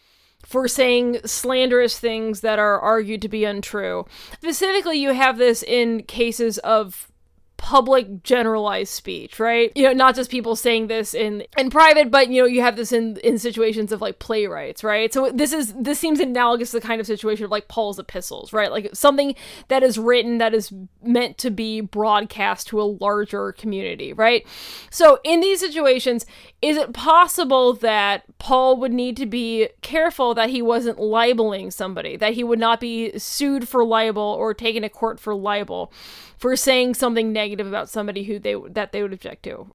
for 0.44 0.68
saying 0.68 1.20
slanderous 1.24 1.98
things 1.98 2.40
that 2.42 2.58
are 2.58 2.78
argued 2.78 3.22
to 3.22 3.28
be 3.28 3.44
untrue. 3.44 4.04
Specifically, 4.34 4.98
you 4.98 5.12
have 5.14 5.38
this 5.38 5.62
in 5.62 6.02
cases 6.02 6.58
of 6.58 7.10
public 7.56 8.22
generalized 8.22 8.92
speech, 8.92 9.40
right? 9.40 9.72
You 9.74 9.84
know, 9.84 9.92
not 9.92 10.14
just 10.14 10.30
people 10.30 10.56
saying 10.56 10.86
this 10.86 11.14
in 11.14 11.44
in 11.56 11.70
private, 11.70 12.10
but 12.10 12.28
you 12.28 12.42
know, 12.42 12.46
you 12.46 12.60
have 12.60 12.76
this 12.76 12.92
in 12.92 13.16
in 13.18 13.38
situations 13.38 13.92
of 13.92 14.00
like 14.00 14.18
playwrights, 14.18 14.84
right? 14.84 15.12
So 15.12 15.30
this 15.32 15.52
is 15.52 15.72
this 15.74 15.98
seems 15.98 16.20
analogous 16.20 16.70
to 16.70 16.80
the 16.80 16.86
kind 16.86 17.00
of 17.00 17.06
situation 17.06 17.44
of 17.44 17.50
like 17.50 17.68
Paul's 17.68 17.98
epistles, 17.98 18.52
right? 18.52 18.70
Like 18.70 18.90
something 18.92 19.34
that 19.68 19.82
is 19.82 19.98
written 19.98 20.38
that 20.38 20.54
is 20.54 20.72
meant 21.02 21.38
to 21.38 21.50
be 21.50 21.80
broadcast 21.80 22.68
to 22.68 22.80
a 22.80 22.84
larger 22.84 23.52
community, 23.52 24.12
right? 24.12 24.46
So 24.90 25.18
in 25.24 25.40
these 25.40 25.60
situations, 25.60 26.26
is 26.62 26.76
it 26.76 26.92
possible 26.92 27.72
that 27.74 28.24
Paul 28.38 28.76
would 28.78 28.92
need 28.92 29.16
to 29.16 29.26
be 29.26 29.68
careful 29.82 30.34
that 30.34 30.50
he 30.50 30.62
wasn't 30.62 30.98
libeling 30.98 31.70
somebody, 31.70 32.16
that 32.16 32.34
he 32.34 32.44
would 32.44 32.58
not 32.58 32.80
be 32.80 33.18
sued 33.18 33.68
for 33.68 33.84
libel 33.84 34.22
or 34.22 34.52
taken 34.52 34.82
to 34.82 34.88
court 34.88 35.18
for 35.18 35.34
libel? 35.34 35.92
for 36.38 36.54
saying 36.54 36.94
something 36.94 37.32
negative 37.32 37.45
about 37.52 37.88
somebody 37.88 38.24
who 38.24 38.38
they 38.38 38.54
that 38.70 38.92
they 38.92 39.02
would 39.02 39.12
object 39.12 39.42
to. 39.44 39.70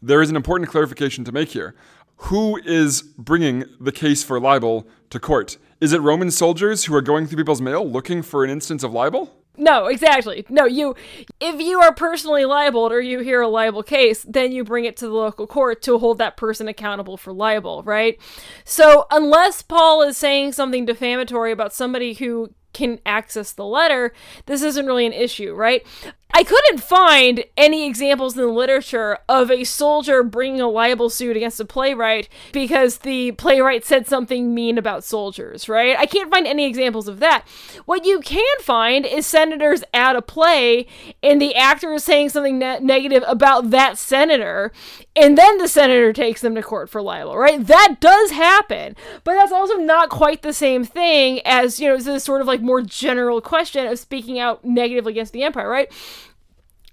There 0.00 0.20
is 0.22 0.30
an 0.30 0.36
important 0.36 0.70
clarification 0.70 1.24
to 1.24 1.32
make 1.32 1.50
here. 1.50 1.74
Who 2.16 2.56
is 2.64 3.02
bringing 3.02 3.64
the 3.80 3.92
case 3.92 4.22
for 4.22 4.38
libel 4.38 4.86
to 5.10 5.18
court? 5.18 5.58
Is 5.80 5.92
it 5.92 6.00
Roman 6.00 6.30
soldiers 6.30 6.84
who 6.84 6.94
are 6.94 7.02
going 7.02 7.26
through 7.26 7.38
people's 7.38 7.60
mail 7.60 7.88
looking 7.88 8.22
for 8.22 8.44
an 8.44 8.50
instance 8.50 8.84
of 8.84 8.92
libel? 8.92 9.42
No, 9.56 9.86
exactly. 9.86 10.46
No, 10.48 10.64
you 10.64 10.94
if 11.38 11.60
you 11.60 11.80
are 11.80 11.94
personally 11.94 12.44
libeled 12.44 12.90
or 12.90 13.00
you 13.00 13.20
hear 13.20 13.42
a 13.42 13.48
libel 13.48 13.82
case, 13.82 14.24
then 14.26 14.50
you 14.50 14.64
bring 14.64 14.86
it 14.86 14.96
to 14.98 15.06
the 15.06 15.12
local 15.12 15.46
court 15.46 15.82
to 15.82 15.98
hold 15.98 16.18
that 16.18 16.36
person 16.36 16.68
accountable 16.68 17.16
for 17.16 17.32
libel, 17.32 17.82
right? 17.82 18.18
So, 18.64 19.06
unless 19.10 19.60
Paul 19.60 20.02
is 20.02 20.16
saying 20.16 20.52
something 20.52 20.86
defamatory 20.86 21.52
about 21.52 21.74
somebody 21.74 22.14
who 22.14 22.54
can 22.72 22.98
access 23.04 23.52
the 23.52 23.66
letter, 23.66 24.14
this 24.46 24.62
isn't 24.62 24.86
really 24.86 25.04
an 25.04 25.12
issue, 25.12 25.52
right? 25.54 25.86
I 26.34 26.44
couldn't 26.44 26.78
find 26.78 27.44
any 27.58 27.86
examples 27.86 28.36
in 28.36 28.42
the 28.42 28.48
literature 28.48 29.18
of 29.28 29.50
a 29.50 29.64
soldier 29.64 30.22
bringing 30.22 30.62
a 30.62 30.68
libel 30.68 31.10
suit 31.10 31.36
against 31.36 31.60
a 31.60 31.64
playwright 31.64 32.28
because 32.52 32.98
the 32.98 33.32
playwright 33.32 33.84
said 33.84 34.06
something 34.06 34.54
mean 34.54 34.78
about 34.78 35.04
soldiers, 35.04 35.68
right? 35.68 35.96
I 35.98 36.06
can't 36.06 36.30
find 36.30 36.46
any 36.46 36.66
examples 36.66 37.06
of 37.06 37.18
that. 37.20 37.46
What 37.84 38.06
you 38.06 38.20
can 38.20 38.42
find 38.60 39.04
is 39.04 39.26
senators 39.26 39.84
at 39.92 40.16
a 40.16 40.22
play 40.22 40.86
and 41.22 41.40
the 41.40 41.54
actor 41.54 41.92
is 41.92 42.04
saying 42.04 42.30
something 42.30 42.58
ne- 42.58 42.80
negative 42.80 43.24
about 43.26 43.70
that 43.70 43.98
senator, 43.98 44.72
and 45.14 45.36
then 45.36 45.58
the 45.58 45.68
senator 45.68 46.12
takes 46.12 46.40
them 46.40 46.54
to 46.54 46.62
court 46.62 46.88
for 46.88 47.02
libel, 47.02 47.36
right? 47.36 47.64
That 47.66 47.96
does 48.00 48.30
happen, 48.30 48.96
but 49.24 49.34
that's 49.34 49.52
also 49.52 49.74
not 49.74 50.08
quite 50.08 50.40
the 50.40 50.54
same 50.54 50.84
thing 50.84 51.40
as, 51.44 51.78
you 51.78 51.88
know, 51.88 51.98
this 51.98 52.24
sort 52.24 52.40
of 52.40 52.46
like 52.46 52.62
more 52.62 52.80
general 52.80 53.42
question 53.42 53.86
of 53.86 53.98
speaking 53.98 54.38
out 54.38 54.64
negatively 54.64 55.12
against 55.12 55.34
the 55.34 55.42
empire, 55.42 55.68
right? 55.68 55.92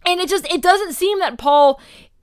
And 0.05 0.19
it 0.19 0.29
just 0.29 0.45
it 0.51 0.61
doesn't 0.61 0.93
seem 0.93 1.19
that 1.19 1.37
Paul 1.37 1.79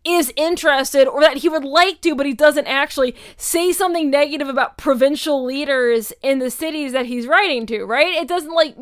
is 0.06 0.32
interested 0.36 1.08
or 1.08 1.20
that 1.20 1.38
he 1.38 1.48
would 1.48 1.64
like 1.64 2.00
to, 2.00 2.14
but 2.14 2.26
he 2.26 2.32
doesn't 2.32 2.66
actually 2.66 3.14
say 3.36 3.72
something 3.72 4.08
negative 4.08 4.48
about 4.48 4.78
provincial 4.78 5.44
leaders 5.44 6.12
in 6.22 6.38
the 6.38 6.50
cities 6.50 6.92
that 6.92 7.06
he's 7.06 7.26
writing 7.26 7.66
to, 7.66 7.84
right? 7.84 8.14
It 8.14 8.28
doesn't 8.28 8.54
like, 8.54 8.76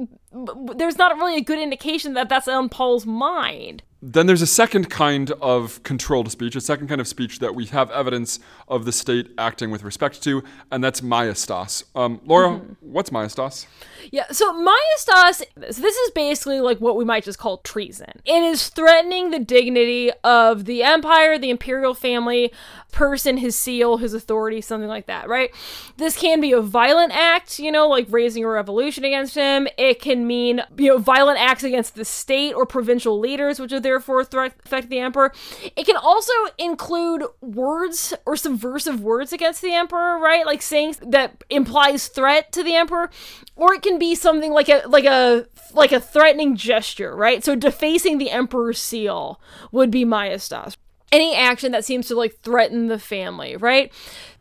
there's 0.76 0.98
not 0.98 1.16
really 1.16 1.36
a 1.36 1.42
good 1.42 1.58
indication 1.58 2.12
that 2.14 2.28
that's 2.28 2.46
on 2.46 2.68
Paul's 2.68 3.06
mind. 3.06 3.82
Then 4.06 4.26
there's 4.26 4.42
a 4.42 4.46
second 4.46 4.90
kind 4.90 5.30
of 5.40 5.82
controlled 5.82 6.30
speech, 6.30 6.54
a 6.56 6.60
second 6.60 6.88
kind 6.88 7.00
of 7.00 7.08
speech 7.08 7.38
that 7.38 7.54
we 7.54 7.64
have 7.66 7.90
evidence 7.90 8.38
of 8.68 8.84
the 8.84 8.92
state 8.92 9.30
acting 9.38 9.70
with 9.70 9.82
respect 9.82 10.22
to, 10.24 10.44
and 10.70 10.84
that's 10.84 11.00
maiestas. 11.00 11.84
Um, 11.94 12.20
Laura, 12.26 12.50
mm-hmm. 12.50 12.72
what's 12.80 13.08
maiestas? 13.08 13.64
Yeah, 14.12 14.26
so 14.30 14.52
maiestas, 14.52 15.42
this 15.56 15.78
is 15.78 16.10
basically 16.10 16.60
like 16.60 16.82
what 16.82 16.96
we 16.96 17.06
might 17.06 17.24
just 17.24 17.38
call 17.38 17.58
treason. 17.58 18.20
It 18.26 18.42
is 18.42 18.68
threatening 18.68 19.30
the 19.30 19.38
dignity 19.38 20.10
of 20.22 20.66
the 20.66 20.82
empire, 20.82 21.38
the 21.38 21.48
imperial 21.48 21.94
family, 21.94 22.52
person, 22.94 23.38
his 23.38 23.58
seal, 23.58 23.96
his 23.96 24.14
authority, 24.14 24.60
something 24.60 24.88
like 24.88 25.06
that, 25.06 25.28
right? 25.28 25.50
This 25.96 26.16
can 26.16 26.40
be 26.40 26.52
a 26.52 26.60
violent 26.60 27.12
act, 27.12 27.58
you 27.58 27.72
know, 27.72 27.88
like 27.88 28.06
raising 28.08 28.44
a 28.44 28.48
revolution 28.48 29.04
against 29.04 29.34
him. 29.34 29.66
It 29.76 30.00
can 30.00 30.26
mean, 30.26 30.62
you 30.78 30.88
know, 30.88 30.98
violent 30.98 31.40
acts 31.40 31.64
against 31.64 31.96
the 31.96 32.04
state 32.04 32.52
or 32.54 32.64
provincial 32.64 33.18
leaders, 33.18 33.58
which 33.58 33.72
are 33.72 33.80
therefore 33.94 34.24
threat 34.24 34.54
affect 34.64 34.90
the 34.90 34.98
emperor. 34.98 35.32
It 35.76 35.86
can 35.86 35.96
also 35.96 36.32
include 36.58 37.24
words 37.40 38.12
or 38.26 38.36
subversive 38.36 39.00
words 39.00 39.32
against 39.32 39.62
the 39.62 39.72
emperor, 39.72 40.18
right? 40.18 40.44
Like 40.44 40.62
saying 40.62 40.96
that 41.06 41.44
implies 41.48 42.08
threat 42.08 42.50
to 42.52 42.64
the 42.64 42.74
emperor, 42.74 43.10
or 43.54 43.74
it 43.74 43.82
can 43.82 43.98
be 43.98 44.14
something 44.14 44.52
like 44.52 44.68
a 44.68 44.82
like 44.86 45.04
a 45.04 45.46
like 45.72 45.92
a 45.92 46.00
threatening 46.00 46.56
gesture, 46.56 47.14
right? 47.14 47.44
So 47.44 47.54
defacing 47.54 48.18
the 48.18 48.30
emperor's 48.30 48.80
seal 48.80 49.40
would 49.70 49.90
be 49.90 50.04
maiestas 50.04 50.76
any 51.12 51.36
action 51.36 51.70
that 51.70 51.84
seems 51.84 52.08
to 52.08 52.16
like 52.16 52.40
threaten 52.40 52.88
the 52.88 52.98
family, 52.98 53.56
right? 53.56 53.92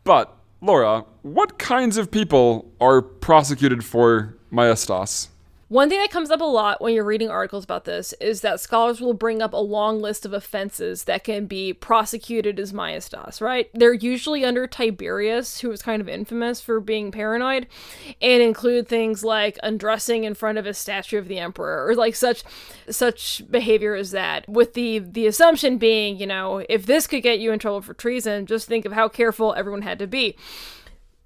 But 0.02 0.36
Laura, 0.60 1.04
what 1.22 1.56
kinds 1.58 1.96
of 1.96 2.10
people 2.10 2.72
are 2.80 3.00
prosecuted 3.00 3.84
for 3.84 4.36
maiestas? 4.52 5.28
One 5.74 5.88
thing 5.88 5.98
that 5.98 6.12
comes 6.12 6.30
up 6.30 6.40
a 6.40 6.44
lot 6.44 6.80
when 6.80 6.94
you're 6.94 7.02
reading 7.02 7.30
articles 7.30 7.64
about 7.64 7.84
this 7.84 8.12
is 8.20 8.42
that 8.42 8.60
scholars 8.60 9.00
will 9.00 9.12
bring 9.12 9.42
up 9.42 9.52
a 9.52 9.56
long 9.56 10.00
list 10.00 10.24
of 10.24 10.32
offenses 10.32 11.02
that 11.02 11.24
can 11.24 11.46
be 11.46 11.72
prosecuted 11.72 12.60
as 12.60 12.72
maiestas, 12.72 13.40
right? 13.40 13.68
They're 13.74 13.92
usually 13.92 14.44
under 14.44 14.68
Tiberius, 14.68 15.62
who 15.62 15.68
was 15.68 15.82
kind 15.82 16.00
of 16.00 16.08
infamous 16.08 16.60
for 16.60 16.78
being 16.78 17.10
paranoid, 17.10 17.66
and 18.22 18.40
include 18.40 18.86
things 18.86 19.24
like 19.24 19.58
undressing 19.64 20.22
in 20.22 20.34
front 20.34 20.58
of 20.58 20.66
a 20.66 20.74
statue 20.74 21.18
of 21.18 21.26
the 21.26 21.40
emperor 21.40 21.88
or 21.88 21.96
like 21.96 22.14
such 22.14 22.44
such 22.88 23.42
behavior 23.50 23.96
as 23.96 24.12
that. 24.12 24.48
With 24.48 24.74
the 24.74 25.00
the 25.00 25.26
assumption 25.26 25.78
being, 25.78 26.20
you 26.20 26.28
know, 26.28 26.64
if 26.68 26.86
this 26.86 27.08
could 27.08 27.24
get 27.24 27.40
you 27.40 27.50
in 27.50 27.58
trouble 27.58 27.82
for 27.82 27.94
treason, 27.94 28.46
just 28.46 28.68
think 28.68 28.84
of 28.84 28.92
how 28.92 29.08
careful 29.08 29.52
everyone 29.54 29.82
had 29.82 29.98
to 29.98 30.06
be. 30.06 30.36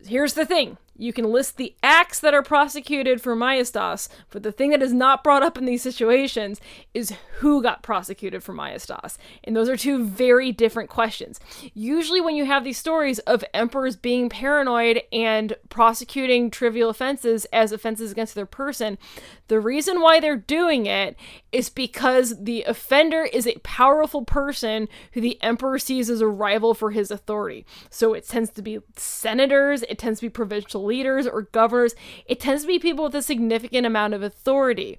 Here's 0.06 0.32
the 0.32 0.46
thing 0.46 0.78
you 0.98 1.12
can 1.12 1.30
list 1.30 1.56
the 1.56 1.74
acts 1.82 2.18
that 2.20 2.34
are 2.34 2.42
prosecuted 2.42 3.22
for 3.22 3.36
maiestas, 3.36 4.08
but 4.30 4.42
the 4.42 4.52
thing 4.52 4.70
that 4.70 4.82
is 4.82 4.92
not 4.92 5.22
brought 5.22 5.44
up 5.44 5.56
in 5.56 5.64
these 5.64 5.82
situations 5.82 6.60
is 6.92 7.14
who 7.38 7.62
got 7.62 7.84
prosecuted 7.84 8.42
for 8.42 8.52
maiestas. 8.52 9.16
And 9.44 9.54
those 9.54 9.68
are 9.68 9.76
two 9.76 10.04
very 10.04 10.50
different 10.50 10.90
questions. 10.90 11.38
Usually, 11.72 12.20
when 12.20 12.34
you 12.34 12.44
have 12.46 12.64
these 12.64 12.78
stories 12.78 13.20
of 13.20 13.44
emperors 13.54 13.94
being 13.94 14.28
paranoid 14.28 15.02
and 15.12 15.54
prosecuting 15.68 16.50
trivial 16.50 16.90
offenses 16.90 17.44
as 17.52 17.70
offenses 17.70 18.10
against 18.10 18.34
their 18.34 18.44
person, 18.44 18.98
the 19.46 19.60
reason 19.60 20.00
why 20.00 20.18
they're 20.18 20.36
doing 20.36 20.86
it 20.86 21.16
is 21.52 21.70
because 21.70 22.42
the 22.42 22.62
offender 22.64 23.22
is 23.22 23.46
a 23.46 23.58
powerful 23.62 24.24
person 24.24 24.88
who 25.12 25.20
the 25.20 25.40
emperor 25.42 25.78
sees 25.78 26.10
as 26.10 26.20
a 26.20 26.26
rival 26.26 26.74
for 26.74 26.90
his 26.90 27.10
authority. 27.10 27.64
So 27.88 28.14
it 28.14 28.26
tends 28.26 28.50
to 28.50 28.62
be 28.62 28.80
senators, 28.96 29.82
it 29.88 29.98
tends 29.98 30.18
to 30.20 30.26
be 30.26 30.30
provincial 30.30 30.87
leaders 30.88 31.26
or 31.26 31.42
governors. 31.42 31.94
It 32.26 32.40
tends 32.40 32.62
to 32.62 32.68
be 32.68 32.78
people 32.80 33.04
with 33.04 33.14
a 33.14 33.22
significant 33.22 33.86
amount 33.86 34.14
of 34.14 34.22
authority. 34.22 34.98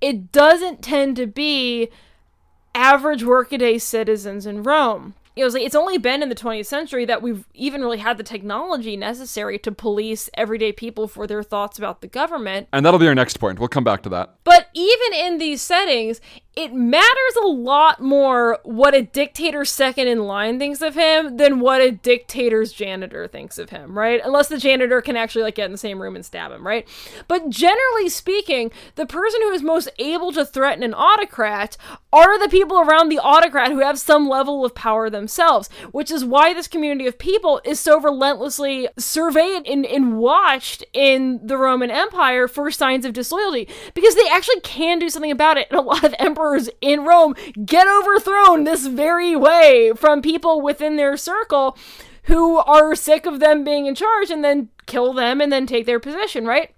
It 0.00 0.30
doesn't 0.30 0.82
tend 0.82 1.16
to 1.16 1.26
be 1.26 1.88
average 2.74 3.24
workaday 3.24 3.78
citizens 3.78 4.46
in 4.46 4.62
Rome 4.62 5.14
you 5.36 5.48
know, 5.48 5.54
it's 5.56 5.74
only 5.74 5.96
been 5.96 6.22
in 6.22 6.28
the 6.28 6.34
20th 6.34 6.66
century 6.66 7.04
that 7.04 7.22
we've 7.22 7.46
even 7.54 7.80
really 7.80 7.98
had 7.98 8.18
the 8.18 8.24
technology 8.24 8.96
necessary 8.96 9.58
to 9.60 9.72
police 9.72 10.28
everyday 10.34 10.72
people 10.72 11.06
for 11.06 11.26
their 11.26 11.42
thoughts 11.42 11.78
about 11.78 12.00
the 12.00 12.08
government. 12.08 12.68
And 12.72 12.84
that'll 12.84 13.00
be 13.00 13.08
our 13.08 13.14
next 13.14 13.38
point. 13.38 13.58
We'll 13.58 13.68
come 13.68 13.84
back 13.84 14.02
to 14.02 14.08
that. 14.10 14.34
But 14.44 14.68
even 14.74 15.14
in 15.14 15.38
these 15.38 15.62
settings, 15.62 16.20
it 16.60 16.74
matters 16.74 17.36
a 17.42 17.46
lot 17.46 18.02
more 18.02 18.58
what 18.64 18.94
a 18.94 19.02
dictator's 19.02 19.70
second 19.70 20.08
in 20.08 20.24
line 20.24 20.58
thinks 20.58 20.82
of 20.82 20.94
him 20.94 21.38
than 21.38 21.60
what 21.60 21.80
a 21.80 21.90
dictator's 21.90 22.72
janitor 22.72 23.26
thinks 23.26 23.58
of 23.58 23.70
him, 23.70 23.96
right? 23.96 24.20
Unless 24.22 24.48
the 24.48 24.58
janitor 24.58 25.00
can 25.00 25.16
actually 25.16 25.42
like 25.42 25.54
get 25.54 25.64
in 25.64 25.72
the 25.72 25.78
same 25.78 26.00
room 26.00 26.16
and 26.16 26.24
stab 26.24 26.52
him, 26.52 26.66
right? 26.66 26.86
But 27.28 27.48
generally 27.48 28.10
speaking, 28.10 28.70
the 28.96 29.06
person 29.06 29.40
who 29.42 29.52
is 29.52 29.62
most 29.62 29.88
able 29.98 30.32
to 30.32 30.44
threaten 30.44 30.82
an 30.82 30.92
autocrat 30.92 31.78
are 32.12 32.38
the 32.38 32.48
people 32.48 32.78
around 32.78 33.08
the 33.08 33.18
autocrat 33.18 33.70
who 33.70 33.80
have 33.80 33.98
some 33.98 34.28
level 34.28 34.64
of 34.64 34.74
power 34.74 35.08
themselves, 35.08 35.70
which 35.92 36.10
is 36.10 36.24
why 36.24 36.52
this 36.52 36.68
community 36.68 37.06
of 37.06 37.18
people 37.18 37.60
is 37.64 37.80
so 37.80 37.98
relentlessly 38.00 38.88
surveyed 38.98 39.66
and, 39.66 39.86
and 39.86 40.18
watched 40.18 40.84
in 40.92 41.40
the 41.42 41.56
Roman 41.56 41.90
Empire 41.90 42.48
for 42.48 42.70
signs 42.70 43.04
of 43.04 43.12
disloyalty 43.12 43.68
because 43.94 44.14
they 44.14 44.28
actually 44.28 44.60
can 44.60 44.98
do 44.98 45.08
something 45.08 45.30
about 45.30 45.56
it. 45.56 45.68
And 45.70 45.78
a 45.78 45.82
lot 45.82 46.04
of 46.04 46.14
emperors 46.50 46.70
in 46.80 47.04
Rome 47.04 47.34
get 47.64 47.86
overthrown 47.86 48.64
this 48.64 48.86
very 48.86 49.36
way 49.36 49.92
from 49.94 50.22
people 50.22 50.60
within 50.60 50.96
their 50.96 51.16
circle 51.16 51.76
who 52.24 52.58
are 52.58 52.94
sick 52.94 53.26
of 53.26 53.40
them 53.40 53.64
being 53.64 53.86
in 53.86 53.94
charge 53.94 54.30
and 54.30 54.44
then 54.44 54.68
kill 54.86 55.12
them 55.12 55.40
and 55.40 55.52
then 55.52 55.66
take 55.66 55.86
their 55.86 56.00
position, 56.00 56.46
right? 56.46 56.74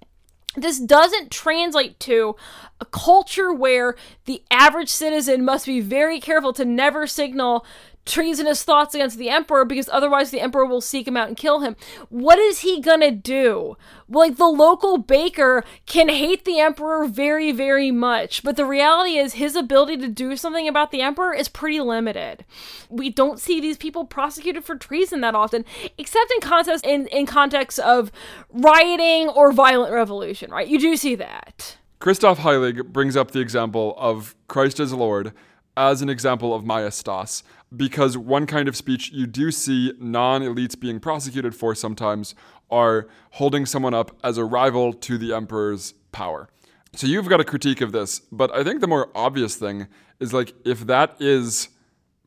This 0.55 0.79
doesn't 0.79 1.31
translate 1.31 1.99
to 2.01 2.37
a 2.81 2.85
culture 2.85 3.53
where 3.53 3.97
the 4.27 4.43
average 4.51 4.91
citizen 4.91 5.45
must 5.45 5.65
be 5.65 5.81
very 5.81 6.21
careful 6.21 6.53
to 6.53 6.65
never 6.65 7.07
signal 7.07 7.65
treasonous 8.05 8.65
thoughts 8.65 8.95
against 8.95 9.19
the 9.19 9.31
emperor 9.31 9.65
because 9.65 9.89
otherwise 9.93 10.31
the 10.31 10.41
emperor 10.41 10.67
will 10.67 10.81
seek 10.81 11.07
him 11.07 11.17
out 11.17 11.29
and 11.29 11.37
kill 11.37 11.61
him. 11.61 11.77
What 12.09 12.39
is 12.39 12.61
he 12.61 12.81
gonna 12.81 13.11
do? 13.11 13.77
Like 14.09 14.37
the 14.37 14.47
local 14.47 14.99
baker 14.99 15.65
can 15.87 16.09
hate 16.09 16.45
the 16.45 16.59
emperor 16.59 17.07
very, 17.07 17.53
very 17.53 17.91
much, 17.91 18.43
but 18.43 18.57
the 18.57 18.67
reality 18.67 19.17
is 19.17 19.35
his 19.35 19.55
ability 19.55 19.99
to 19.99 20.09
do 20.09 20.37
something 20.37 20.67
about 20.67 20.91
the 20.91 21.01
emperor 21.01 21.33
is 21.33 21.49
pretty 21.49 21.81
limited. 21.81 22.45
We 22.89 23.11
don't 23.11 23.39
see 23.39 23.61
these 23.61 23.77
people 23.77 24.05
prosecuted 24.05 24.65
for 24.65 24.77
treason 24.77 25.21
that 25.21 25.35
often, 25.35 25.65
except 25.97 26.33
in 26.33 26.41
context 26.41 26.85
in, 26.85 27.07
in 27.09 27.27
context 27.27 27.79
of 27.79 28.11
rioting 28.51 29.29
or 29.29 29.53
violent 29.53 29.93
revolution, 29.93 30.51
right? 30.51 30.67
You 30.67 30.79
do 30.79 30.97
see 30.97 31.15
that. 31.17 31.79
Christoph 32.01 32.41
Heilig 32.41 32.87
brings 32.87 33.17
up 33.17 33.31
the 33.31 33.39
example 33.39 33.95
of 33.97 34.35
Christ 34.49 34.81
as 34.81 34.93
Lord 34.93 35.33
as 35.77 36.03
an 36.03 36.09
example 36.09 36.55
of 36.55 36.65
maiestas, 36.65 37.43
because 37.77 38.17
one 38.17 38.47
kind 38.47 38.69
of 38.69 38.77
speech 38.77 39.11
you 39.13 39.27
do 39.27 39.51
see 39.51 39.93
non 39.99 40.43
elites 40.43 40.79
being 40.79 41.01
prosecuted 41.01 41.55
for 41.55 41.75
sometimes 41.75 42.35
are 42.71 43.07
holding 43.33 43.67
someone 43.67 43.95
up 43.95 44.17
as 44.25 44.39
a 44.39 44.45
rival 44.45 44.93
to 44.93 45.19
the 45.19 45.33
emperor's 45.33 45.95
power. 46.11 46.49
So 46.95 47.07
you've 47.07 47.29
got 47.29 47.41
a 47.41 47.45
critique 47.45 47.81
of 47.81 47.93
this, 47.93 48.21
but 48.31 48.55
I 48.55 48.65
think 48.65 48.81
the 48.81 48.87
more 48.87 49.11
obvious 49.15 49.57
thing 49.57 49.89
is 50.21 50.33
like 50.33 50.55
if 50.65 50.87
that 50.87 51.17
is 51.21 51.69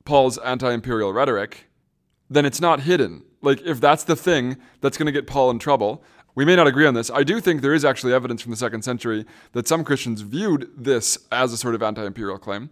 Paul's 0.06 0.38
anti 0.40 0.72
imperial 0.72 1.14
rhetoric, 1.14 1.68
then 2.30 2.46
it's 2.46 2.62
not 2.62 2.82
hidden. 2.82 3.24
Like 3.42 3.62
if 3.62 3.80
that's 3.80 4.04
the 4.04 4.16
thing 4.16 4.58
that's 4.82 4.98
going 4.98 5.06
to 5.06 5.12
get 5.12 5.28
Paul 5.28 5.52
in 5.52 5.60
trouble, 5.60 6.04
we 6.34 6.46
may 6.46 6.56
not 6.56 6.68
agree 6.68 6.86
on 6.86 6.94
this. 6.94 7.10
I 7.10 7.24
do 7.24 7.40
think 7.40 7.62
there 7.62 7.74
is 7.74 7.86
actually 7.86 8.14
evidence 8.14 8.42
from 8.42 8.52
the 8.52 8.58
second 8.58 8.84
century 8.84 9.26
that 9.54 9.68
some 9.68 9.84
Christians 9.84 10.22
viewed 10.22 10.70
this 10.76 11.18
as 11.32 11.54
a 11.54 11.58
sort 11.58 11.76
of 11.76 11.82
anti 11.82 12.06
imperial 12.06 12.38
claim 12.38 12.70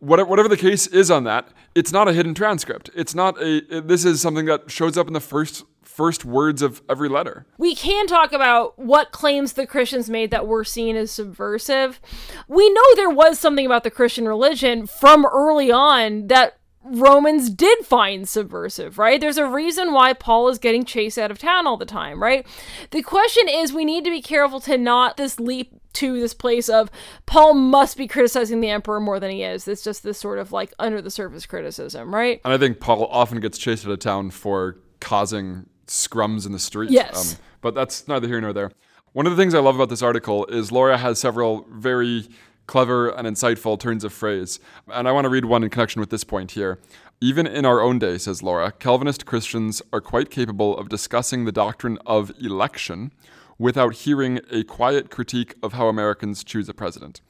whatever 0.00 0.48
the 0.48 0.56
case 0.56 0.86
is 0.86 1.10
on 1.10 1.24
that, 1.24 1.48
it's 1.74 1.92
not 1.92 2.08
a 2.08 2.12
hidden 2.12 2.34
transcript. 2.34 2.90
It's 2.94 3.14
not 3.14 3.40
a. 3.42 3.80
This 3.80 4.04
is 4.04 4.20
something 4.20 4.46
that 4.46 4.70
shows 4.70 4.96
up 4.96 5.06
in 5.06 5.12
the 5.12 5.20
first 5.20 5.64
first 5.82 6.24
words 6.24 6.60
of 6.60 6.82
every 6.88 7.08
letter. 7.08 7.46
We 7.56 7.74
can 7.74 8.08
talk 8.08 8.32
about 8.32 8.76
what 8.78 9.12
claims 9.12 9.52
the 9.52 9.66
Christians 9.66 10.10
made 10.10 10.32
that 10.32 10.46
were 10.46 10.64
seen 10.64 10.96
as 10.96 11.12
subversive. 11.12 12.00
We 12.48 12.68
know 12.68 12.82
there 12.96 13.10
was 13.10 13.38
something 13.38 13.64
about 13.64 13.84
the 13.84 13.92
Christian 13.92 14.26
religion 14.26 14.86
from 14.86 15.24
early 15.24 15.70
on 15.70 16.26
that 16.26 16.58
Romans 16.84 17.48
did 17.48 17.78
find 17.86 18.28
subversive, 18.28 18.98
right? 18.98 19.20
There's 19.20 19.38
a 19.38 19.46
reason 19.46 19.92
why 19.92 20.12
Paul 20.12 20.48
is 20.48 20.58
getting 20.58 20.84
chased 20.84 21.18
out 21.18 21.30
of 21.30 21.38
town 21.38 21.66
all 21.66 21.78
the 21.78 21.86
time, 21.86 22.22
right? 22.22 22.46
The 22.90 23.02
question 23.02 23.48
is 23.48 23.72
we 23.72 23.86
need 23.86 24.04
to 24.04 24.10
be 24.10 24.20
careful 24.20 24.60
to 24.60 24.76
not 24.76 25.16
this 25.16 25.40
leap 25.40 25.80
to 25.94 26.20
this 26.20 26.34
place 26.34 26.68
of 26.68 26.90
Paul 27.24 27.54
must 27.54 27.96
be 27.96 28.06
criticizing 28.06 28.60
the 28.60 28.68
emperor 28.68 29.00
more 29.00 29.18
than 29.18 29.30
he 29.30 29.42
is. 29.42 29.66
It's 29.66 29.82
just 29.82 30.02
this 30.02 30.18
sort 30.18 30.38
of 30.38 30.52
like 30.52 30.74
under 30.78 31.00
the 31.00 31.10
surface 31.10 31.46
criticism, 31.46 32.14
right? 32.14 32.40
And 32.44 32.52
I 32.52 32.58
think 32.58 32.80
Paul 32.80 33.06
often 33.06 33.40
gets 33.40 33.56
chased 33.56 33.86
out 33.86 33.92
of 33.92 34.00
town 34.00 34.30
for 34.30 34.76
causing 35.00 35.66
scrums 35.86 36.46
in 36.46 36.52
the 36.52 36.58
street. 36.58 36.90
Yes. 36.90 37.34
Um, 37.34 37.38
but 37.60 37.74
that's 37.74 38.06
neither 38.08 38.28
here 38.28 38.40
nor 38.40 38.52
there. 38.52 38.72
One 39.12 39.26
of 39.26 39.36
the 39.36 39.40
things 39.40 39.54
I 39.54 39.60
love 39.60 39.76
about 39.76 39.88
this 39.88 40.02
article 40.02 40.44
is 40.46 40.72
Laura 40.72 40.98
has 40.98 41.18
several 41.20 41.66
very 41.70 42.28
clever 42.66 43.08
and 43.08 43.26
insightful 43.26 43.78
turns 43.78 44.04
of 44.04 44.12
phrase. 44.12 44.60
And 44.88 45.08
I 45.08 45.12
want 45.12 45.24
to 45.24 45.28
read 45.28 45.44
one 45.44 45.62
in 45.62 45.70
connection 45.70 46.00
with 46.00 46.10
this 46.10 46.24
point 46.24 46.52
here. 46.52 46.78
Even 47.20 47.46
in 47.46 47.64
our 47.64 47.80
own 47.80 47.98
day, 47.98 48.18
says 48.18 48.42
Laura, 48.42 48.72
Calvinist 48.72 49.24
Christians 49.26 49.80
are 49.92 50.00
quite 50.00 50.30
capable 50.30 50.76
of 50.76 50.88
discussing 50.88 51.44
the 51.44 51.52
doctrine 51.52 51.98
of 52.06 52.32
election 52.40 53.12
without 53.58 53.94
hearing 53.94 54.40
a 54.50 54.64
quiet 54.64 55.10
critique 55.10 55.54
of 55.62 55.74
how 55.74 55.88
Americans 55.88 56.42
choose 56.42 56.68
a 56.68 56.74
president. 56.74 57.20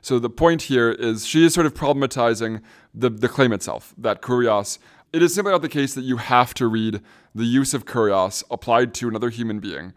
So 0.00 0.18
the 0.18 0.30
point 0.30 0.62
here 0.62 0.90
is 0.92 1.26
she 1.26 1.44
is 1.44 1.54
sort 1.54 1.66
of 1.66 1.74
problematizing 1.74 2.60
the, 2.94 3.10
the 3.10 3.28
claim 3.28 3.52
itself, 3.52 3.94
that 3.98 4.22
kurios. 4.22 4.78
It 5.12 5.22
is 5.22 5.34
simply 5.34 5.52
not 5.52 5.62
the 5.62 5.68
case 5.68 5.94
that 5.94 6.02
you 6.02 6.18
have 6.18 6.54
to 6.54 6.66
read 6.66 7.00
the 7.34 7.44
use 7.44 7.74
of 7.74 7.84
kurios 7.84 8.44
applied 8.50 8.94
to 8.94 9.08
another 9.08 9.30
human 9.30 9.60
being 9.60 9.92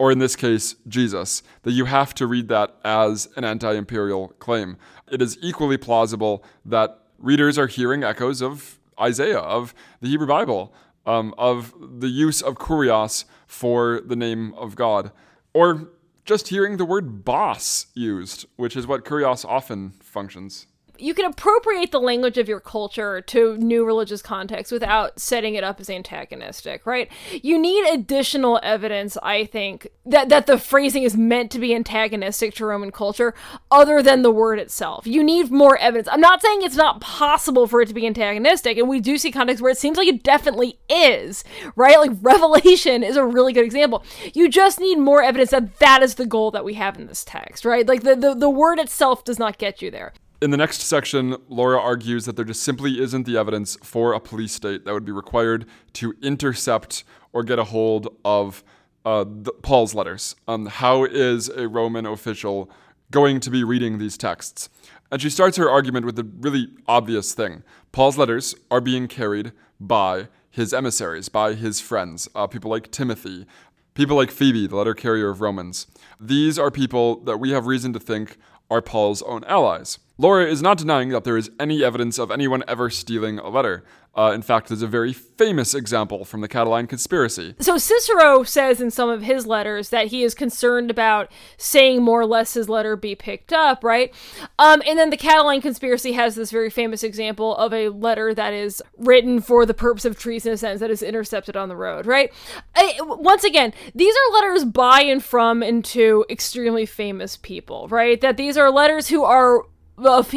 or 0.00 0.10
in 0.10 0.18
this 0.18 0.34
case, 0.34 0.76
Jesus, 0.88 1.42
that 1.62 1.72
you 1.72 1.84
have 1.84 2.14
to 2.14 2.26
read 2.26 2.48
that 2.48 2.74
as 2.82 3.28
an 3.36 3.44
anti 3.44 3.74
imperial 3.74 4.28
claim. 4.38 4.78
It 5.12 5.20
is 5.20 5.36
equally 5.42 5.76
plausible 5.76 6.42
that 6.64 7.02
readers 7.18 7.58
are 7.58 7.66
hearing 7.66 8.02
echoes 8.02 8.40
of 8.40 8.80
Isaiah, 8.98 9.40
of 9.40 9.74
the 10.00 10.08
Hebrew 10.08 10.26
Bible, 10.26 10.72
um, 11.04 11.34
of 11.36 11.74
the 11.78 12.08
use 12.08 12.40
of 12.40 12.54
kurios 12.54 13.26
for 13.46 14.00
the 14.00 14.16
name 14.16 14.54
of 14.54 14.74
God, 14.74 15.12
or 15.52 15.90
just 16.24 16.48
hearing 16.48 16.78
the 16.78 16.86
word 16.86 17.22
boss 17.22 17.84
used, 17.92 18.46
which 18.56 18.76
is 18.76 18.86
what 18.86 19.04
kurios 19.04 19.44
often 19.44 19.90
functions 20.00 20.66
you 21.00 21.14
can 21.14 21.24
appropriate 21.24 21.90
the 21.92 22.00
language 22.00 22.38
of 22.38 22.48
your 22.48 22.60
culture 22.60 23.20
to 23.22 23.56
new 23.58 23.84
religious 23.84 24.22
contexts 24.22 24.72
without 24.72 25.18
setting 25.18 25.54
it 25.54 25.64
up 25.64 25.80
as 25.80 25.90
antagonistic, 25.90 26.86
right? 26.86 27.10
You 27.42 27.58
need 27.58 27.92
additional 27.92 28.60
evidence, 28.62 29.16
I 29.22 29.44
think, 29.44 29.88
that 30.06 30.28
that 30.28 30.46
the 30.46 30.58
phrasing 30.58 31.02
is 31.02 31.16
meant 31.16 31.50
to 31.52 31.58
be 31.58 31.74
antagonistic 31.74 32.54
to 32.54 32.66
Roman 32.66 32.90
culture 32.90 33.34
other 33.70 34.02
than 34.02 34.22
the 34.22 34.30
word 34.30 34.58
itself. 34.58 35.06
You 35.06 35.22
need 35.22 35.50
more 35.50 35.76
evidence. 35.78 36.08
I'm 36.10 36.20
not 36.20 36.42
saying 36.42 36.62
it's 36.62 36.76
not 36.76 37.00
possible 37.00 37.66
for 37.66 37.80
it 37.80 37.88
to 37.88 37.94
be 37.94 38.06
antagonistic, 38.06 38.78
and 38.78 38.88
we 38.88 39.00
do 39.00 39.18
see 39.18 39.32
contexts 39.32 39.62
where 39.62 39.72
it 39.72 39.78
seems 39.78 39.96
like 39.96 40.08
it 40.08 40.22
definitely 40.22 40.78
is, 40.88 41.44
right? 41.76 41.98
Like 41.98 42.12
Revelation 42.20 43.02
is 43.02 43.16
a 43.16 43.24
really 43.24 43.52
good 43.52 43.64
example. 43.64 44.04
You 44.34 44.48
just 44.48 44.80
need 44.80 44.98
more 44.98 45.22
evidence 45.22 45.50
that 45.50 45.78
that 45.78 46.02
is 46.02 46.14
the 46.14 46.26
goal 46.26 46.50
that 46.50 46.64
we 46.64 46.74
have 46.74 46.98
in 46.98 47.06
this 47.06 47.24
text, 47.24 47.64
right? 47.64 47.86
Like 47.86 48.02
the 48.02 48.16
the, 48.16 48.34
the 48.34 48.50
word 48.50 48.78
itself 48.78 49.24
does 49.24 49.38
not 49.38 49.58
get 49.58 49.82
you 49.82 49.90
there. 49.90 50.12
In 50.42 50.50
the 50.50 50.56
next 50.56 50.80
section, 50.80 51.36
Laura 51.50 51.78
argues 51.78 52.24
that 52.24 52.34
there 52.34 52.46
just 52.46 52.62
simply 52.62 52.98
isn't 52.98 53.26
the 53.26 53.36
evidence 53.36 53.76
for 53.82 54.14
a 54.14 54.20
police 54.20 54.52
state 54.52 54.86
that 54.86 54.94
would 54.94 55.04
be 55.04 55.12
required 55.12 55.66
to 55.94 56.14
intercept 56.22 57.04
or 57.34 57.42
get 57.42 57.58
a 57.58 57.64
hold 57.64 58.16
of 58.24 58.64
uh, 59.04 59.24
the, 59.28 59.52
Paul's 59.60 59.94
letters. 59.94 60.34
Um, 60.48 60.64
how 60.64 61.04
is 61.04 61.50
a 61.50 61.68
Roman 61.68 62.06
official 62.06 62.70
going 63.10 63.40
to 63.40 63.50
be 63.50 63.64
reading 63.64 63.98
these 63.98 64.16
texts? 64.16 64.70
And 65.12 65.20
she 65.20 65.28
starts 65.28 65.58
her 65.58 65.68
argument 65.68 66.06
with 66.06 66.18
a 66.18 66.24
really 66.24 66.68
obvious 66.88 67.34
thing 67.34 67.62
Paul's 67.92 68.16
letters 68.16 68.54
are 68.70 68.80
being 68.80 69.08
carried 69.08 69.52
by 69.78 70.28
his 70.48 70.72
emissaries, 70.72 71.28
by 71.28 71.52
his 71.52 71.82
friends, 71.82 72.28
uh, 72.34 72.46
people 72.46 72.70
like 72.70 72.90
Timothy, 72.90 73.46
people 73.92 74.16
like 74.16 74.30
Phoebe, 74.30 74.66
the 74.66 74.76
letter 74.76 74.94
carrier 74.94 75.28
of 75.28 75.42
Romans. 75.42 75.86
These 76.18 76.58
are 76.58 76.70
people 76.70 77.20
that 77.24 77.36
we 77.36 77.50
have 77.50 77.66
reason 77.66 77.92
to 77.92 78.00
think 78.00 78.38
are 78.70 78.80
Paul's 78.80 79.22
own 79.22 79.44
allies. 79.44 79.98
Laura 80.16 80.46
is 80.46 80.62
not 80.62 80.78
denying 80.78 81.08
that 81.08 81.24
there 81.24 81.36
is 81.36 81.50
any 81.58 81.82
evidence 81.82 82.18
of 82.18 82.30
anyone 82.30 82.62
ever 82.68 82.90
stealing 82.90 83.38
a 83.38 83.48
letter. 83.48 83.82
Uh, 84.12 84.32
in 84.34 84.42
fact, 84.42 84.68
there's 84.68 84.82
a 84.82 84.88
very 84.88 85.12
famous 85.12 85.72
example 85.72 86.24
from 86.24 86.40
the 86.40 86.48
Catiline 86.48 86.88
conspiracy. 86.88 87.54
So 87.60 87.78
Cicero 87.78 88.42
says 88.42 88.80
in 88.80 88.90
some 88.90 89.08
of 89.08 89.22
his 89.22 89.46
letters 89.46 89.90
that 89.90 90.08
he 90.08 90.24
is 90.24 90.34
concerned 90.34 90.90
about 90.90 91.30
saying 91.56 92.02
more 92.02 92.20
or 92.20 92.26
less 92.26 92.54
his 92.54 92.68
letter 92.68 92.96
be 92.96 93.14
picked 93.14 93.52
up, 93.52 93.84
right? 93.84 94.12
Um, 94.58 94.82
and 94.84 94.98
then 94.98 95.10
the 95.10 95.16
Catiline 95.16 95.62
conspiracy 95.62 96.12
has 96.12 96.34
this 96.34 96.50
very 96.50 96.70
famous 96.70 97.04
example 97.04 97.56
of 97.56 97.72
a 97.72 97.88
letter 97.90 98.34
that 98.34 98.52
is 98.52 98.82
written 98.98 99.40
for 99.40 99.64
the 99.64 99.74
purpose 99.74 100.04
of 100.04 100.18
treason, 100.18 100.52
a 100.52 100.56
sense 100.56 100.80
that 100.80 100.90
is 100.90 101.02
intercepted 101.02 101.56
on 101.56 101.68
the 101.68 101.76
road, 101.76 102.04
right? 102.04 102.32
I, 102.74 102.98
once 103.00 103.44
again, 103.44 103.72
these 103.94 104.14
are 104.14 104.34
letters 104.34 104.64
by 104.64 105.02
and 105.02 105.22
from 105.22 105.62
and 105.62 105.84
to 105.86 106.24
extremely 106.28 106.84
famous 106.84 107.36
people, 107.36 107.86
right? 107.88 108.20
That 108.20 108.36
these 108.36 108.56
are 108.56 108.72
letters 108.72 109.08
who 109.08 109.22
are 109.22 109.62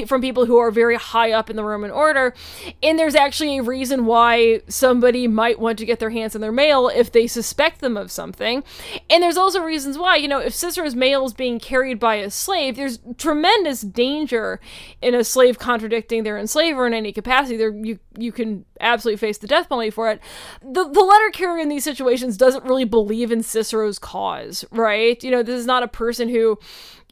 from 0.08 0.22
people 0.22 0.46
who 0.46 0.58
are 0.58 0.72
very 0.72 0.96
high 0.96 1.32
up 1.32 1.50
in 1.50 1.56
the 1.56 1.64
Roman 1.64 1.92
order. 1.92 2.34
And 2.82 2.98
there's 2.98 3.16
actually 3.16 3.58
a 3.58 3.64
reason 3.64 4.06
why 4.06 4.62
somebody 4.68 5.28
might 5.28 5.60
want 5.60 5.80
to 5.80 5.86
get 5.86 6.00
their 6.00 6.10
hands 6.10 6.36
on 6.36 6.42
their 6.42 6.52
mail 6.52 6.90
if 6.90 7.12
they 7.12 7.28
suspect 7.28 7.82
them 7.82 7.98
of 7.98 8.12
something. 8.12 8.64
And 9.10 9.24
there's 9.24 9.38
also 9.38 9.62
reasons 9.62 9.98
why, 9.98 10.18
you 10.18 10.28
know, 10.28 10.40
if 10.40 10.54
Cicero's 10.54 10.96
mail 10.96 11.26
is 11.26 11.34
being 11.34 11.60
carried 11.60 12.00
by 12.00 12.16
a 12.16 12.30
slave, 12.30 12.76
there's 12.76 13.00
tremendous 13.18 13.82
danger 13.82 14.60
in 15.02 15.16
a 15.16 15.24
slave 15.24 15.60
contradicting 15.60 16.24
their 16.24 16.38
enslaver 16.38 16.86
in 16.88 16.94
any 16.94 17.12
capacity. 17.12 17.58
There 17.58 17.74
you 17.74 18.00
you 18.18 18.32
can 18.32 18.66
absolutely 18.80 19.18
face 19.18 19.38
the 19.38 19.48
death 19.48 19.70
penalty 19.70 19.90
for 19.90 20.10
it. 20.12 20.20
The 20.62 20.88
the 20.88 21.02
letter 21.02 21.30
carrier 21.32 21.62
in 21.62 21.70
these 21.70 21.84
situations 21.84 22.38
doesn't 22.38 22.66
really 22.66 22.86
believe 22.86 23.32
in 23.32 23.44
Cicero's 23.44 24.00
cause, 24.00 24.66
right? 24.72 25.24
You 25.24 25.32
know, 25.32 25.44
this 25.44 25.60
is 25.60 25.66
not 25.66 25.84
a 25.84 25.88
person 25.88 26.30
who 26.30 26.60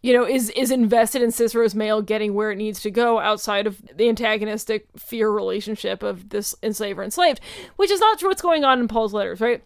you 0.02 0.14
know, 0.14 0.26
is 0.26 0.50
is 0.52 0.72
invested 0.72 1.22
in 1.22 1.32
Cicero's 1.32 1.76
mail 1.76 2.02
getting 2.02 2.34
where 2.34 2.52
it 2.52 2.58
needs 2.58 2.82
to 2.82 2.92
go 2.92 3.20
outside 3.20 3.68
of 3.68 3.82
the 3.96 4.10
antagonistic 4.10 4.88
fear 4.98 5.30
relationship 5.30 6.02
of 6.02 6.30
this 6.30 6.56
enslaver 6.64 7.04
enslaved, 7.04 7.40
which 7.76 7.92
is 7.92 8.00
not 8.00 8.20
true 8.20 8.30
what's 8.30 8.42
going 8.42 8.64
on 8.64 8.80
in 8.80 8.88
Paul's 8.88 9.14
letters, 9.14 9.42
right? 9.42 9.64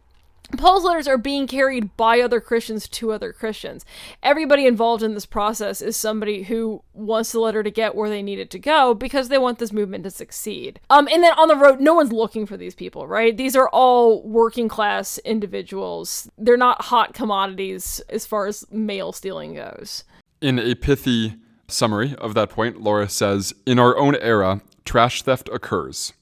Paul's 0.57 0.83
letters 0.83 1.07
are 1.07 1.17
being 1.17 1.47
carried 1.47 1.95
by 1.97 2.21
other 2.21 2.39
Christians 2.39 2.87
to 2.89 3.11
other 3.11 3.33
Christians. 3.33 3.83
Everybody 4.21 4.67
involved 4.67 5.01
in 5.01 5.15
this 5.15 5.25
process 5.25 5.81
is 5.81 5.97
somebody 5.97 6.43
who 6.43 6.83
wants 6.93 7.31
the 7.31 7.39
letter 7.39 7.63
to 7.63 7.71
get 7.71 7.95
where 7.95 8.09
they 8.09 8.21
need 8.21 8.39
it 8.39 8.51
to 8.51 8.59
go 8.59 8.93
because 8.93 9.29
they 9.29 9.39
want 9.39 9.57
this 9.57 9.73
movement 9.73 10.03
to 10.03 10.11
succeed. 10.11 10.79
Um, 10.89 11.07
and 11.11 11.23
then 11.23 11.33
on 11.33 11.47
the 11.47 11.55
road, 11.55 11.81
no 11.81 11.95
one's 11.95 12.13
looking 12.13 12.45
for 12.45 12.57
these 12.57 12.75
people, 12.75 13.07
right? 13.07 13.35
These 13.35 13.55
are 13.55 13.69
all 13.69 14.21
working 14.21 14.67
class 14.67 15.17
individuals. 15.19 16.29
They're 16.37 16.57
not 16.57 16.83
hot 16.83 17.13
commodities 17.13 18.01
as 18.09 18.25
far 18.25 18.45
as 18.45 18.69
mail 18.71 19.11
stealing 19.11 19.55
goes. 19.55 20.03
In 20.45 20.59
a 20.59 20.75
pithy 20.75 21.37
summary 21.67 22.13
of 22.19 22.35
that 22.35 22.51
point, 22.51 22.79
Laura 22.79 23.09
says 23.09 23.51
In 23.65 23.79
our 23.79 23.97
own 23.97 24.15
era, 24.17 24.61
trash 24.85 25.23
theft 25.23 25.49
occurs. 25.51 26.13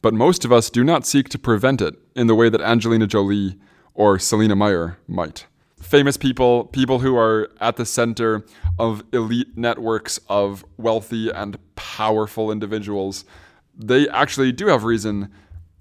but 0.00 0.14
most 0.14 0.44
of 0.44 0.52
us 0.52 0.70
do 0.70 0.84
not 0.84 1.04
seek 1.04 1.28
to 1.30 1.36
prevent 1.36 1.82
it 1.82 1.96
in 2.14 2.28
the 2.28 2.36
way 2.36 2.48
that 2.48 2.60
Angelina 2.60 3.08
Jolie 3.08 3.58
or 3.92 4.20
Selina 4.20 4.54
Meyer 4.54 4.98
might. 5.08 5.46
Famous 5.80 6.16
people, 6.16 6.66
people 6.66 7.00
who 7.00 7.16
are 7.16 7.50
at 7.60 7.74
the 7.74 7.84
center 7.84 8.46
of 8.78 9.02
elite 9.12 9.58
networks 9.58 10.20
of 10.28 10.64
wealthy 10.76 11.28
and 11.30 11.58
powerful 11.74 12.52
individuals, 12.52 13.24
they 13.76 14.08
actually 14.10 14.52
do 14.52 14.68
have 14.68 14.84
reason, 14.84 15.28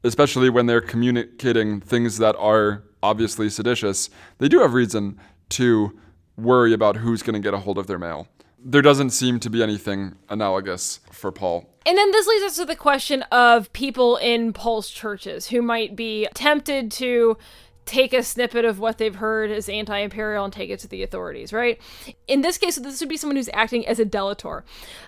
especially 0.04 0.50
when 0.50 0.66
they're 0.66 0.82
communicating 0.82 1.80
things 1.80 2.18
that 2.18 2.36
are 2.38 2.82
obviously 3.04 3.48
seditious, 3.48 4.10
they 4.40 4.48
do 4.48 4.58
have 4.58 4.74
reason 4.74 5.20
to 5.50 6.00
worry 6.38 6.74
about 6.74 6.98
who's 6.98 7.24
going 7.24 7.34
to 7.34 7.40
get 7.40 7.54
a 7.54 7.60
hold 7.60 7.78
of 7.78 7.88
their 7.88 8.00
mail. 8.00 8.28
There 8.64 8.82
doesn't 8.82 9.10
seem 9.10 9.40
to 9.40 9.50
be 9.50 9.64
anything 9.64 10.16
analogous 10.30 11.00
for 11.12 11.32
Paul. 11.32 11.68
And 11.86 11.98
then 11.98 12.12
this 12.12 12.28
leads 12.28 12.46
us 12.46 12.56
to 12.58 12.66
the 12.66 12.76
question 12.76 13.24
of 13.32 13.74
people 13.74 14.18
in 14.18 14.54
Paul's 14.54 14.90
churches 14.90 15.48
who 15.48 15.62
might 15.62 15.96
be 15.96 16.28
tempted 16.36 16.92
to 16.94 17.38
take 17.86 18.14
a 18.14 18.22
snippet 18.22 18.64
of 18.64 18.80
what 18.80 19.00
they've 19.00 19.16
heard 19.16 19.50
as 19.50 19.68
anti 19.68 19.98
imperial 19.98 20.46
and 20.46 20.54
take 20.54 20.70
it 20.70 20.80
to 20.80 20.88
the 20.88 21.02
authorities, 21.02 21.52
right? 21.52 21.82
In 22.28 22.42
this 22.42 22.58
case, 22.58 22.76
this 22.78 23.00
would 23.00 23.10
be 23.10 23.18
someone 23.18 23.36
who's 23.36 23.50
acting 23.54 23.88
as 23.88 24.00
a 24.00 24.06
delator. 24.06 24.62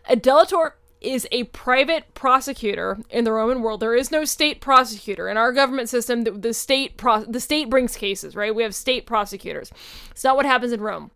A 0.10 0.16
delator 0.16 0.72
is 1.04 1.28
a 1.32 1.46
private 1.46 2.14
prosecutor 2.14 3.00
in 3.10 3.24
the 3.24 3.32
Roman 3.32 3.62
world. 3.62 3.80
There 3.80 3.96
is 3.96 4.12
no 4.12 4.26
state 4.26 4.62
prosecutor 4.62 5.30
in 5.30 5.38
our 5.38 5.52
government 5.52 5.90
system. 5.90 6.24
The, 6.24 6.32
the 6.32 6.54
state 6.54 6.98
pro- 6.98 7.26
the 7.26 7.40
state 7.40 7.70
brings 7.70 7.96
cases, 7.96 8.36
right? 8.36 8.54
We 8.54 8.64
have 8.64 8.76
state 8.76 9.06
prosecutors. 9.06 9.72
It's 10.12 10.24
not 10.24 10.36
what 10.36 10.46
happens 10.46 10.72
in 10.72 10.82
Rome 10.82 11.12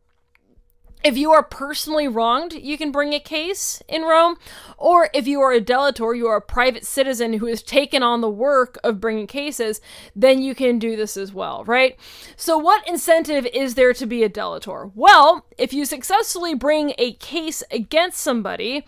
if 1.07 1.17
you 1.17 1.31
are 1.31 1.41
personally 1.41 2.05
wronged, 2.05 2.51
you 2.51 2.77
can 2.77 2.91
bring 2.91 3.13
a 3.13 3.19
case 3.19 3.81
in 3.87 4.01
Rome. 4.01 4.35
Or 4.77 5.09
if 5.13 5.25
you 5.25 5.39
are 5.39 5.53
a 5.53 5.61
delator, 5.61 6.15
you 6.15 6.27
are 6.27 6.35
a 6.35 6.41
private 6.41 6.85
citizen 6.85 7.31
who 7.31 7.45
has 7.45 7.63
taken 7.63 8.03
on 8.03 8.19
the 8.19 8.29
work 8.29 8.77
of 8.83 8.99
bringing 8.99 9.25
cases, 9.25 9.79
then 10.13 10.41
you 10.41 10.53
can 10.53 10.79
do 10.79 10.97
this 10.97 11.15
as 11.15 11.31
well, 11.31 11.63
right? 11.63 11.97
So, 12.35 12.57
what 12.57 12.85
incentive 12.85 13.45
is 13.53 13.75
there 13.75 13.93
to 13.93 14.05
be 14.05 14.21
a 14.21 14.29
delator? 14.29 14.91
Well, 14.95 15.45
if 15.57 15.71
you 15.71 15.85
successfully 15.85 16.53
bring 16.53 16.93
a 16.97 17.13
case 17.13 17.63
against 17.71 18.17
somebody, 18.17 18.83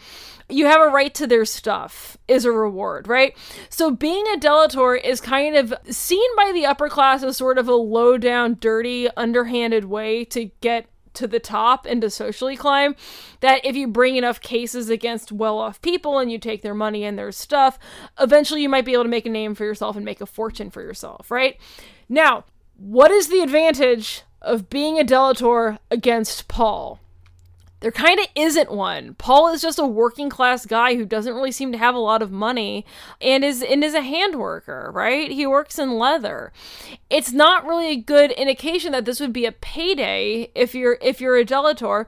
you 0.49 0.65
have 0.65 0.81
a 0.81 0.89
right 0.89 1.13
to 1.13 1.27
their 1.27 1.45
stuff 1.45 2.17
is 2.27 2.43
a 2.43 2.51
reward, 2.51 3.07
right? 3.07 3.37
So 3.69 3.91
being 3.91 4.25
a 4.33 4.39
delator 4.39 4.99
is 5.01 5.21
kind 5.21 5.55
of 5.55 5.73
seen 5.89 6.27
by 6.35 6.51
the 6.53 6.65
upper 6.65 6.89
class 6.89 7.23
as 7.23 7.37
sort 7.37 7.59
of 7.59 7.67
a 7.67 7.75
low 7.75 8.17
down, 8.17 8.57
dirty, 8.59 9.07
underhanded 9.15 9.85
way 9.85 10.25
to 10.25 10.45
get 10.61 10.88
to 11.13 11.27
the 11.27 11.39
top 11.39 11.85
and 11.85 12.01
to 12.01 12.09
socially 12.09 12.55
climb 12.55 12.95
that 13.41 13.63
if 13.65 13.75
you 13.75 13.87
bring 13.87 14.15
enough 14.15 14.41
cases 14.41 14.89
against 14.89 15.31
well-off 15.31 15.81
people 15.81 16.19
and 16.19 16.31
you 16.31 16.37
take 16.37 16.61
their 16.61 16.73
money 16.73 17.03
and 17.03 17.17
their 17.17 17.31
stuff 17.31 17.79
eventually 18.19 18.61
you 18.61 18.69
might 18.69 18.85
be 18.85 18.93
able 18.93 19.03
to 19.03 19.09
make 19.09 19.25
a 19.25 19.29
name 19.29 19.55
for 19.55 19.65
yourself 19.65 19.95
and 19.95 20.05
make 20.05 20.21
a 20.21 20.25
fortune 20.25 20.69
for 20.69 20.81
yourself 20.81 21.29
right? 21.31 21.57
Now 22.07 22.45
what 22.77 23.11
is 23.11 23.27
the 23.27 23.41
advantage 23.41 24.23
of 24.41 24.69
being 24.69 24.99
a 24.99 25.03
delator 25.03 25.79
against 25.91 26.47
paul 26.47 26.99
there 27.79 27.91
kind 27.91 28.19
of 28.19 28.27
isn't 28.35 28.71
one. 28.71 29.13
Paul 29.15 29.49
is 29.53 29.61
just 29.61 29.79
a 29.79 29.85
working 29.85 30.29
class 30.29 30.65
guy 30.65 30.95
who 30.95 31.05
doesn't 31.05 31.33
really 31.33 31.51
seem 31.51 31.71
to 31.71 31.77
have 31.77 31.95
a 31.95 31.99
lot 31.99 32.21
of 32.21 32.31
money 32.31 32.85
and 33.21 33.43
is 33.43 33.63
and 33.63 33.83
is 33.83 33.93
a 33.93 34.01
hand 34.01 34.35
worker, 34.35 34.91
right? 34.93 35.31
He 35.31 35.47
works 35.47 35.79
in 35.79 35.97
leather. 35.97 36.51
It's 37.09 37.31
not 37.31 37.65
really 37.65 37.91
a 37.91 37.95
good 37.95 38.31
indication 38.31 38.91
that 38.91 39.05
this 39.05 39.19
would 39.19 39.33
be 39.33 39.45
a 39.45 39.51
payday 39.51 40.51
if 40.55 40.75
you're 40.75 40.97
if 41.01 41.21
you're 41.21 41.37
a 41.37 41.45
delator. 41.45 42.05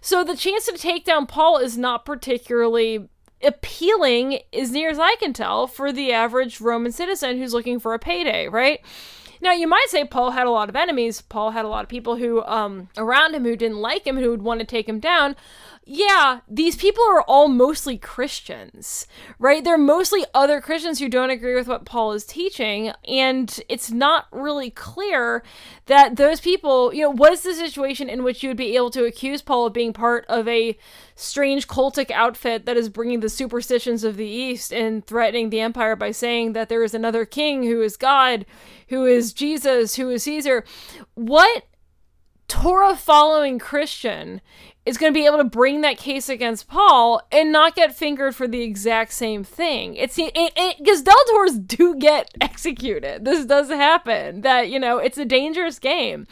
So 0.00 0.24
the 0.24 0.36
chance 0.36 0.66
to 0.66 0.76
take 0.76 1.04
down 1.04 1.26
Paul 1.26 1.58
is 1.58 1.78
not 1.78 2.04
particularly 2.04 3.08
appealing 3.44 4.38
as 4.52 4.70
near 4.70 4.90
as 4.90 4.98
I 4.98 5.16
can 5.16 5.32
tell 5.32 5.66
for 5.66 5.92
the 5.92 6.12
average 6.12 6.60
Roman 6.60 6.92
citizen 6.92 7.38
who's 7.38 7.54
looking 7.54 7.80
for 7.80 7.94
a 7.94 7.98
payday, 7.98 8.48
right? 8.48 8.80
Now, 9.42 9.52
you 9.52 9.66
might 9.66 9.86
say 9.88 10.04
Paul 10.04 10.30
had 10.30 10.46
a 10.46 10.50
lot 10.50 10.68
of 10.68 10.76
enemies. 10.76 11.20
Paul 11.20 11.50
had 11.50 11.64
a 11.64 11.68
lot 11.68 11.82
of 11.82 11.88
people 11.90 12.16
who 12.16 12.42
um 12.44 12.88
around 12.96 13.34
him 13.34 13.42
who 13.44 13.56
didn't 13.56 13.78
like 13.78 14.06
him, 14.06 14.16
who 14.16 14.30
would 14.30 14.42
want 14.42 14.60
to 14.60 14.66
take 14.66 14.88
him 14.88 15.00
down 15.00 15.36
yeah, 15.84 16.40
these 16.48 16.76
people 16.76 17.02
are 17.10 17.22
all 17.22 17.48
mostly 17.48 17.98
Christians, 17.98 19.06
right? 19.40 19.64
They're 19.64 19.76
mostly 19.76 20.24
other 20.32 20.60
Christians 20.60 21.00
who 21.00 21.08
don't 21.08 21.30
agree 21.30 21.56
with 21.56 21.66
what 21.66 21.84
Paul 21.84 22.12
is 22.12 22.24
teaching. 22.24 22.92
And 23.08 23.60
it's 23.68 23.90
not 23.90 24.26
really 24.30 24.70
clear 24.70 25.42
that 25.86 26.16
those 26.16 26.40
people, 26.40 26.94
you 26.94 27.02
know, 27.02 27.10
what 27.10 27.32
is 27.32 27.42
the 27.42 27.54
situation 27.54 28.08
in 28.08 28.22
which 28.22 28.42
you 28.42 28.50
would 28.50 28.56
be 28.56 28.76
able 28.76 28.90
to 28.90 29.04
accuse 29.04 29.42
Paul 29.42 29.66
of 29.66 29.72
being 29.72 29.92
part 29.92 30.24
of 30.28 30.46
a 30.46 30.78
strange 31.16 31.66
cultic 31.66 32.12
outfit 32.12 32.64
that 32.64 32.76
is 32.76 32.88
bringing 32.88 33.18
the 33.18 33.28
superstitions 33.28 34.04
of 34.04 34.16
the 34.16 34.26
East 34.26 34.72
and 34.72 35.04
threatening 35.04 35.50
the 35.50 35.60
empire 35.60 35.96
by 35.96 36.12
saying 36.12 36.52
that 36.52 36.68
there 36.68 36.84
is 36.84 36.94
another 36.94 37.24
king 37.24 37.64
who 37.64 37.82
is 37.82 37.96
God, 37.96 38.46
who 38.88 39.04
is 39.04 39.32
Jesus, 39.32 39.96
who 39.96 40.10
is 40.10 40.22
Caesar? 40.22 40.64
What 41.14 41.64
Torah 42.52 42.96
following 42.96 43.58
Christian 43.58 44.42
is 44.84 44.98
going 44.98 45.10
to 45.10 45.18
be 45.18 45.24
able 45.24 45.38
to 45.38 45.44
bring 45.44 45.80
that 45.80 45.96
case 45.96 46.28
against 46.28 46.68
Paul 46.68 47.22
and 47.32 47.50
not 47.50 47.74
get 47.74 47.96
fingered 47.96 48.36
for 48.36 48.46
the 48.46 48.60
exact 48.60 49.14
same 49.14 49.42
thing. 49.42 49.96
It's 49.96 50.16
because 50.16 51.02
delators 51.02 51.66
do 51.66 51.96
get 51.96 52.30
executed. 52.42 53.24
This 53.24 53.46
does 53.46 53.70
happen. 53.70 54.42
That 54.42 54.68
you 54.68 54.78
know, 54.78 54.98
it's 54.98 55.16
a 55.16 55.24
dangerous 55.24 55.78
game. 55.78 56.26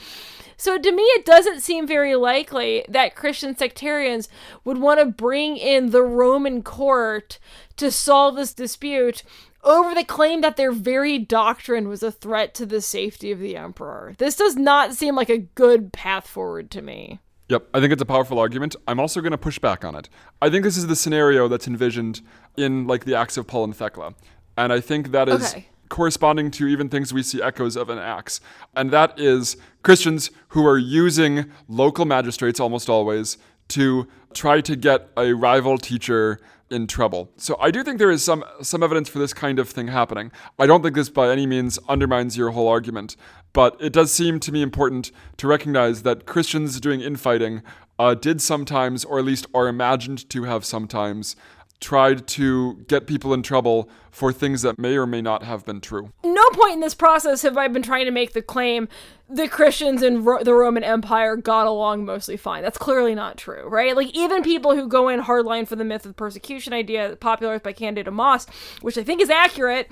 So 0.58 0.76
to 0.76 0.92
me, 0.92 1.02
it 1.02 1.24
doesn't 1.24 1.62
seem 1.62 1.86
very 1.86 2.14
likely 2.16 2.84
that 2.86 3.16
Christian 3.16 3.56
sectarians 3.56 4.28
would 4.62 4.76
want 4.76 5.00
to 5.00 5.06
bring 5.06 5.56
in 5.56 5.88
the 5.88 6.02
Roman 6.02 6.62
court 6.62 7.38
to 7.78 7.90
solve 7.90 8.36
this 8.36 8.52
dispute 8.52 9.22
over 9.62 9.94
the 9.94 10.04
claim 10.04 10.40
that 10.40 10.56
their 10.56 10.72
very 10.72 11.18
doctrine 11.18 11.88
was 11.88 12.02
a 12.02 12.12
threat 12.12 12.54
to 12.54 12.66
the 12.66 12.80
safety 12.80 13.30
of 13.30 13.38
the 13.38 13.56
emperor. 13.56 14.14
This 14.18 14.36
does 14.36 14.56
not 14.56 14.94
seem 14.94 15.14
like 15.14 15.28
a 15.28 15.38
good 15.38 15.92
path 15.92 16.26
forward 16.26 16.70
to 16.72 16.82
me. 16.82 17.20
Yep, 17.48 17.68
I 17.74 17.80
think 17.80 17.92
it's 17.92 18.02
a 18.02 18.06
powerful 18.06 18.38
argument. 18.38 18.76
I'm 18.86 19.00
also 19.00 19.20
going 19.20 19.32
to 19.32 19.38
push 19.38 19.58
back 19.58 19.84
on 19.84 19.96
it. 19.96 20.08
I 20.40 20.50
think 20.50 20.62
this 20.62 20.76
is 20.76 20.86
the 20.86 20.94
scenario 20.94 21.48
that's 21.48 21.66
envisioned 21.66 22.20
in 22.56 22.86
like 22.86 23.04
the 23.04 23.16
Acts 23.16 23.36
of 23.36 23.46
Paul 23.46 23.64
and 23.64 23.76
Thecla, 23.76 24.14
and 24.56 24.72
I 24.72 24.80
think 24.80 25.10
that 25.10 25.28
is 25.28 25.50
okay. 25.50 25.68
corresponding 25.88 26.52
to 26.52 26.68
even 26.68 26.88
things 26.88 27.12
we 27.12 27.24
see 27.24 27.42
echoes 27.42 27.76
of 27.76 27.90
in 27.90 27.98
Acts, 27.98 28.40
and 28.76 28.92
that 28.92 29.18
is 29.18 29.56
Christians 29.82 30.30
who 30.48 30.64
are 30.64 30.78
using 30.78 31.50
local 31.66 32.04
magistrates 32.04 32.60
almost 32.60 32.88
always 32.88 33.36
to 33.68 34.06
try 34.32 34.60
to 34.60 34.76
get 34.76 35.08
a 35.16 35.32
rival 35.32 35.76
teacher 35.76 36.38
in 36.70 36.86
trouble. 36.86 37.30
So 37.36 37.56
I 37.60 37.70
do 37.70 37.82
think 37.82 37.98
there 37.98 38.10
is 38.10 38.22
some 38.22 38.44
some 38.62 38.82
evidence 38.82 39.08
for 39.08 39.18
this 39.18 39.34
kind 39.34 39.58
of 39.58 39.68
thing 39.68 39.88
happening. 39.88 40.30
I 40.58 40.66
don't 40.66 40.82
think 40.82 40.94
this 40.94 41.10
by 41.10 41.30
any 41.30 41.46
means 41.46 41.78
undermines 41.88 42.36
your 42.36 42.50
whole 42.50 42.68
argument, 42.68 43.16
but 43.52 43.76
it 43.80 43.92
does 43.92 44.12
seem 44.12 44.40
to 44.40 44.52
me 44.52 44.62
important 44.62 45.10
to 45.38 45.48
recognize 45.48 46.02
that 46.02 46.26
Christians 46.26 46.80
doing 46.80 47.00
infighting 47.00 47.62
uh, 47.98 48.14
did 48.14 48.40
sometimes, 48.40 49.04
or 49.04 49.18
at 49.18 49.24
least 49.24 49.46
are 49.52 49.68
imagined 49.68 50.28
to 50.30 50.44
have 50.44 50.64
sometimes, 50.64 51.36
tried 51.80 52.26
to 52.26 52.76
get 52.88 53.06
people 53.06 53.34
in 53.34 53.42
trouble 53.42 53.88
for 54.10 54.32
things 54.32 54.62
that 54.62 54.78
may 54.78 54.96
or 54.96 55.06
may 55.06 55.22
not 55.22 55.42
have 55.42 55.64
been 55.64 55.80
true. 55.80 56.12
No 56.22 56.44
point 56.52 56.74
in 56.74 56.80
this 56.80 56.94
process 56.94 57.42
have 57.42 57.56
I 57.56 57.68
been 57.68 57.82
trying 57.82 58.04
to 58.04 58.10
make 58.10 58.32
the 58.32 58.42
claim 58.42 58.88
the 59.32 59.48
Christians 59.48 60.02
in 60.02 60.24
Ro- 60.24 60.42
the 60.42 60.54
Roman 60.54 60.82
Empire 60.82 61.36
got 61.36 61.66
along 61.66 62.04
mostly 62.04 62.36
fine. 62.36 62.62
That's 62.62 62.78
clearly 62.78 63.14
not 63.14 63.36
true, 63.36 63.68
right? 63.68 63.94
Like 63.94 64.08
even 64.14 64.42
people 64.42 64.74
who 64.74 64.88
go 64.88 65.08
in 65.08 65.20
hardline 65.20 65.68
for 65.68 65.76
the 65.76 65.84
myth 65.84 66.04
of 66.04 66.16
persecution 66.16 66.72
idea 66.72 67.16
popularized 67.16 67.62
by 67.62 67.72
Candida 67.72 68.10
Moss, 68.10 68.46
which 68.80 68.98
I 68.98 69.04
think 69.04 69.20
is 69.20 69.30
accurate, 69.30 69.88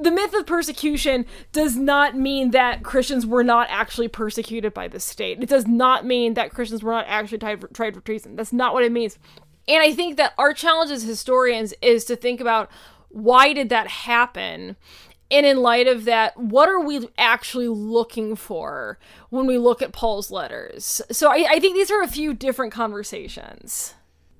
the 0.00 0.10
myth 0.10 0.32
of 0.34 0.46
persecution 0.46 1.26
does 1.52 1.76
not 1.76 2.16
mean 2.16 2.52
that 2.52 2.84
Christians 2.84 3.26
were 3.26 3.44
not 3.44 3.66
actually 3.70 4.08
persecuted 4.08 4.72
by 4.72 4.86
the 4.86 5.00
state. 5.00 5.42
It 5.42 5.48
does 5.48 5.66
not 5.66 6.06
mean 6.06 6.34
that 6.34 6.52
Christians 6.52 6.82
were 6.82 6.92
not 6.92 7.06
actually 7.08 7.38
tried 7.38 7.60
for, 7.60 7.68
tried 7.68 7.94
for 7.94 8.00
treason. 8.00 8.36
That's 8.36 8.52
not 8.52 8.72
what 8.72 8.84
it 8.84 8.92
means. 8.92 9.18
And 9.66 9.82
I 9.82 9.92
think 9.92 10.16
that 10.16 10.32
our 10.38 10.52
challenge 10.52 10.92
as 10.92 11.02
historians 11.02 11.74
is 11.82 12.04
to 12.04 12.14
think 12.14 12.40
about 12.40 12.70
why 13.08 13.52
did 13.52 13.68
that 13.70 13.88
happen? 13.88 14.76
And 15.30 15.44
in 15.44 15.58
light 15.58 15.88
of 15.88 16.04
that, 16.04 16.36
what 16.36 16.68
are 16.68 16.80
we 16.80 17.08
actually 17.18 17.68
looking 17.68 18.36
for 18.36 18.98
when 19.30 19.46
we 19.46 19.58
look 19.58 19.82
at 19.82 19.92
Paul's 19.92 20.30
letters? 20.30 21.02
So 21.10 21.30
I, 21.30 21.46
I 21.50 21.60
think 21.60 21.74
these 21.74 21.90
are 21.90 22.02
a 22.02 22.08
few 22.08 22.32
different 22.32 22.72
conversations. 22.72 23.94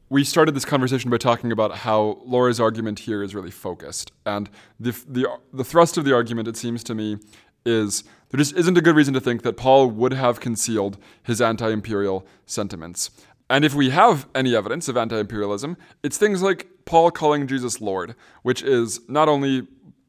We 0.08 0.22
started 0.22 0.54
this 0.54 0.64
conversation 0.64 1.10
by 1.10 1.16
talking 1.16 1.50
about 1.50 1.78
how 1.78 2.20
Laura's 2.24 2.60
argument 2.60 3.00
here 3.00 3.24
is 3.24 3.34
really 3.34 3.50
focused. 3.50 4.12
And 4.24 4.48
the, 4.78 4.92
the, 5.08 5.26
the 5.52 5.64
thrust 5.64 5.98
of 5.98 6.04
the 6.04 6.14
argument, 6.14 6.46
it 6.46 6.56
seems 6.56 6.84
to 6.84 6.94
me, 6.94 7.18
is 7.64 8.04
there 8.30 8.38
just 8.38 8.54
isn't 8.56 8.78
a 8.78 8.80
good 8.80 8.94
reason 8.94 9.14
to 9.14 9.20
think 9.20 9.42
that 9.42 9.56
Paul 9.56 9.88
would 9.88 10.12
have 10.12 10.38
concealed 10.38 10.98
his 11.24 11.40
anti 11.40 11.70
imperial 11.70 12.24
sentiments. 12.46 13.10
And 13.48 13.64
if 13.64 13.74
we 13.74 13.90
have 13.90 14.28
any 14.34 14.56
evidence 14.56 14.88
of 14.88 14.96
anti 14.96 15.18
imperialism, 15.18 15.76
it's 16.02 16.18
things 16.18 16.42
like 16.42 16.68
Paul 16.84 17.10
calling 17.10 17.46
Jesus 17.46 17.80
Lord, 17.80 18.14
which 18.42 18.62
is 18.62 19.00
not 19.08 19.28
only 19.28 19.66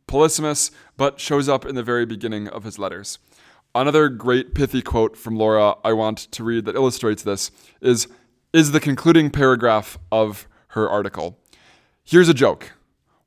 Polysemous, 0.07 0.71
but 0.95 1.19
shows 1.19 1.49
up 1.49 1.65
in 1.65 1.75
the 1.75 1.83
very 1.83 2.05
beginning 2.05 2.47
of 2.47 2.63
his 2.63 2.79
letters. 2.79 3.19
Another 3.75 4.09
great 4.09 4.55
pithy 4.55 4.81
quote 4.81 5.17
from 5.17 5.37
Laura 5.37 5.75
I 5.83 5.93
want 5.93 6.17
to 6.17 6.43
read 6.43 6.65
that 6.65 6.75
illustrates 6.75 7.23
this 7.23 7.51
is, 7.81 8.07
is 8.53 8.71
the 8.71 8.79
concluding 8.79 9.29
paragraph 9.29 9.99
of 10.11 10.47
her 10.69 10.89
article. 10.89 11.37
Here's 12.03 12.29
a 12.29 12.33
joke. 12.33 12.73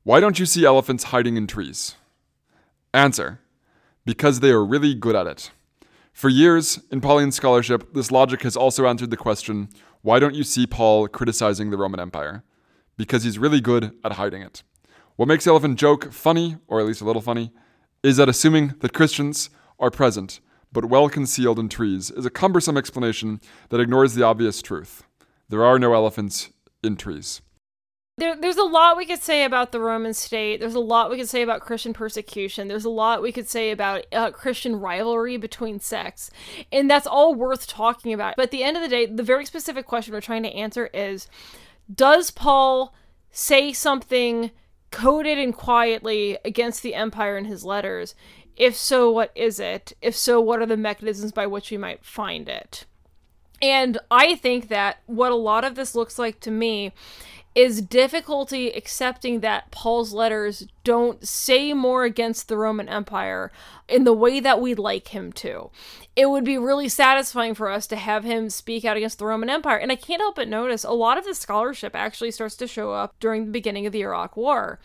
Why 0.03 0.19
don't 0.19 0.39
you 0.39 0.45
see 0.45 0.65
elephants 0.65 1.05
hiding 1.05 1.37
in 1.37 1.47
trees? 1.47 1.95
Answer 2.93 3.39
Because 4.03 4.39
they 4.39 4.49
are 4.49 4.65
really 4.65 4.95
good 4.95 5.15
at 5.15 5.27
it. 5.27 5.51
For 6.11 6.29
years, 6.29 6.79
in 6.91 6.99
Pauline 6.99 7.31
scholarship, 7.31 7.93
this 7.93 8.11
logic 8.11 8.41
has 8.41 8.57
also 8.57 8.87
answered 8.87 9.11
the 9.11 9.17
question 9.17 9.69
why 10.01 10.19
don't 10.19 10.33
you 10.33 10.43
see 10.43 10.65
Paul 10.65 11.07
criticizing 11.07 11.69
the 11.69 11.77
Roman 11.77 11.99
Empire? 11.99 12.43
Because 12.97 13.23
he's 13.23 13.37
really 13.37 13.61
good 13.61 13.91
at 14.03 14.13
hiding 14.13 14.41
it. 14.41 14.63
What 15.15 15.27
makes 15.27 15.45
the 15.45 15.51
elephant 15.51 15.77
joke 15.77 16.11
funny, 16.11 16.57
or 16.67 16.79
at 16.79 16.85
least 16.85 17.01
a 17.01 17.05
little 17.05 17.21
funny, 17.21 17.51
is 18.03 18.17
that 18.17 18.29
assuming 18.29 18.75
that 18.79 18.93
Christians 18.93 19.49
are 19.79 19.91
present 19.91 20.39
but 20.71 20.85
well 20.85 21.09
concealed 21.09 21.59
in 21.59 21.69
trees 21.69 22.09
is 22.11 22.25
a 22.25 22.29
cumbersome 22.29 22.77
explanation 22.77 23.41
that 23.69 23.81
ignores 23.81 24.13
the 24.13 24.23
obvious 24.23 24.61
truth. 24.61 25.03
There 25.49 25.65
are 25.65 25.77
no 25.77 25.93
elephants 25.93 26.49
in 26.81 26.95
trees. 26.95 27.41
There, 28.17 28.35
there's 28.35 28.57
a 28.57 28.63
lot 28.63 28.97
we 28.97 29.05
could 29.05 29.21
say 29.21 29.45
about 29.45 29.71
the 29.71 29.79
Roman 29.79 30.13
state. 30.13 30.59
There's 30.59 30.75
a 30.75 30.79
lot 30.79 31.09
we 31.09 31.17
could 31.17 31.29
say 31.29 31.41
about 31.41 31.61
Christian 31.61 31.93
persecution. 31.93 32.67
There's 32.67 32.85
a 32.85 32.89
lot 32.89 33.21
we 33.21 33.31
could 33.31 33.49
say 33.49 33.71
about 33.71 34.05
uh, 34.11 34.31
Christian 34.31 34.75
rivalry 34.75 35.37
between 35.37 35.79
sects. 35.79 36.29
And 36.71 36.89
that's 36.89 37.07
all 37.07 37.33
worth 37.33 37.67
talking 37.67 38.13
about. 38.13 38.35
But 38.35 38.43
at 38.43 38.51
the 38.51 38.63
end 38.63 38.77
of 38.77 38.83
the 38.83 38.89
day, 38.89 39.05
the 39.07 39.23
very 39.23 39.45
specific 39.45 39.85
question 39.85 40.13
we're 40.13 40.21
trying 40.21 40.43
to 40.43 40.53
answer 40.53 40.87
is 40.93 41.27
Does 41.93 42.31
Paul 42.31 42.93
say 43.31 43.73
something 43.73 44.51
coded 44.91 45.37
and 45.37 45.55
quietly 45.55 46.37
against 46.45 46.83
the 46.83 46.93
empire 46.93 47.37
in 47.37 47.45
his 47.45 47.63
letters? 47.63 48.15
If 48.55 48.75
so, 48.75 49.09
what 49.09 49.31
is 49.33 49.59
it? 49.59 49.93
If 50.01 50.15
so, 50.15 50.39
what 50.39 50.61
are 50.61 50.65
the 50.65 50.77
mechanisms 50.77 51.31
by 51.31 51.47
which 51.47 51.71
we 51.71 51.77
might 51.77 52.05
find 52.05 52.47
it? 52.47 52.85
And 53.61 53.99
I 54.09 54.35
think 54.35 54.69
that 54.69 54.97
what 55.05 55.31
a 55.31 55.35
lot 55.35 55.63
of 55.63 55.75
this 55.75 55.95
looks 55.95 56.17
like 56.17 56.39
to 56.41 56.51
me 56.51 56.93
is 57.53 57.81
difficulty 57.81 58.69
accepting 58.69 59.41
that 59.41 59.71
Paul's 59.71 60.13
letters 60.13 60.67
don't 60.83 61.27
say 61.27 61.73
more 61.73 62.05
against 62.05 62.47
the 62.47 62.57
Roman 62.57 62.87
Empire 62.87 63.51
in 63.89 64.05
the 64.05 64.13
way 64.13 64.39
that 64.39 64.61
we'd 64.61 64.79
like 64.79 65.09
him 65.09 65.33
to. 65.33 65.69
It 66.15 66.29
would 66.29 66.45
be 66.45 66.57
really 66.57 66.87
satisfying 66.87 67.53
for 67.53 67.69
us 67.69 67.87
to 67.87 67.97
have 67.97 68.23
him 68.23 68.49
speak 68.49 68.85
out 68.85 68.97
against 68.97 69.19
the 69.19 69.25
Roman 69.25 69.49
Empire. 69.49 69.77
And 69.77 69.91
I 69.91 69.95
can't 69.95 70.21
help 70.21 70.35
but 70.35 70.47
notice 70.47 70.83
a 70.83 70.91
lot 70.91 71.17
of 71.17 71.25
the 71.25 71.35
scholarship 71.35 71.95
actually 71.95 72.31
starts 72.31 72.55
to 72.57 72.67
show 72.67 72.93
up 72.93 73.15
during 73.19 73.45
the 73.45 73.51
beginning 73.51 73.85
of 73.85 73.91
the 73.91 74.01
Iraq 74.01 74.37
War 74.37 74.79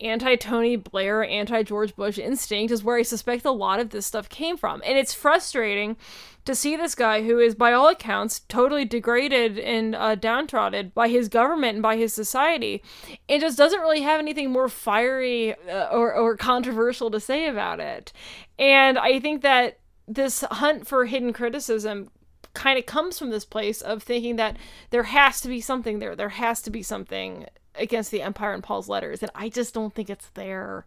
anti 0.00 0.36
Tony 0.36 0.76
Blair, 0.76 1.24
anti 1.24 1.62
George 1.62 1.94
Bush 1.96 2.18
instinct 2.18 2.72
is 2.72 2.84
where 2.84 2.98
I 2.98 3.02
suspect 3.02 3.44
a 3.44 3.50
lot 3.50 3.80
of 3.80 3.90
this 3.90 4.06
stuff 4.06 4.28
came 4.28 4.56
from. 4.56 4.82
And 4.84 4.96
it's 4.96 5.14
frustrating 5.14 5.96
to 6.44 6.54
see 6.54 6.76
this 6.76 6.94
guy 6.94 7.22
who 7.22 7.38
is, 7.38 7.54
by 7.54 7.72
all 7.72 7.88
accounts, 7.88 8.40
totally 8.48 8.84
degraded 8.84 9.58
and 9.58 9.94
uh, 9.94 10.14
downtrodden 10.14 10.92
by 10.94 11.08
his 11.08 11.28
government 11.28 11.74
and 11.74 11.82
by 11.82 11.96
his 11.96 12.14
society, 12.14 12.82
and 13.28 13.40
just 13.40 13.58
doesn't 13.58 13.80
really 13.80 14.00
have 14.00 14.18
anything 14.18 14.50
more 14.50 14.68
fiery 14.68 15.54
uh, 15.68 15.88
or, 15.92 16.14
or 16.14 16.36
controversial 16.36 17.10
to 17.10 17.20
say 17.20 17.46
about 17.46 17.80
it. 17.80 18.12
And 18.58 18.98
I 18.98 19.20
think 19.20 19.42
that 19.42 19.78
this 20.06 20.40
hunt 20.40 20.86
for 20.86 21.04
hidden 21.04 21.32
criticism 21.32 22.10
kind 22.54 22.78
of 22.78 22.86
comes 22.86 23.18
from 23.18 23.30
this 23.30 23.44
place 23.44 23.82
of 23.82 24.02
thinking 24.02 24.36
that 24.36 24.56
there 24.90 25.04
has 25.04 25.40
to 25.42 25.48
be 25.48 25.60
something 25.60 25.98
there. 25.98 26.16
There 26.16 26.30
has 26.30 26.62
to 26.62 26.70
be 26.70 26.82
something 26.82 27.46
against 27.78 28.10
the 28.10 28.22
empire 28.22 28.54
in 28.54 28.62
Paul's 28.62 28.88
letters, 28.88 29.22
and 29.22 29.30
I 29.34 29.48
just 29.48 29.74
don't 29.74 29.94
think 29.94 30.10
it's 30.10 30.30
there. 30.30 30.86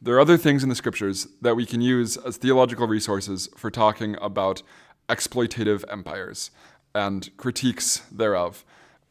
There 0.00 0.16
are 0.16 0.20
other 0.20 0.36
things 0.36 0.62
in 0.62 0.68
the 0.68 0.74
scriptures 0.74 1.28
that 1.40 1.54
we 1.54 1.64
can 1.64 1.80
use 1.80 2.16
as 2.16 2.36
theological 2.36 2.86
resources 2.86 3.48
for 3.56 3.70
talking 3.70 4.16
about 4.20 4.62
exploitative 5.08 5.84
empires 5.88 6.50
and 6.94 7.30
critiques 7.36 7.98
thereof. 8.10 8.64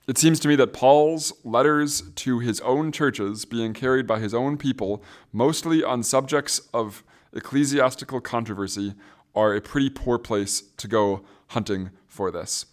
It 0.08 0.17
seems 0.17 0.39
to 0.41 0.47
me 0.47 0.56
that 0.58 0.74
Paul's 0.74 1.32
letters 1.43 2.02
to 2.15 2.39
his 2.39 2.60
own 2.62 2.91
churches, 2.91 3.45
being 3.45 3.74
carried 3.74 4.08
by 4.08 4.19
his 4.19 4.34
own 4.34 4.58
people, 4.58 5.04
mostly 5.32 5.84
on 5.84 6.04
subjects 6.04 6.60
of 6.74 7.04
ecclesiastical 7.34 8.19
controversy, 8.19 8.95
are 9.34 9.56
a 9.56 9.62
pretty 9.62 9.89
poor 9.89 10.17
place 10.17 10.62
to 10.78 10.88
go 10.88 11.24
hunting 11.50 11.91
for 12.08 12.32
this 12.32 12.65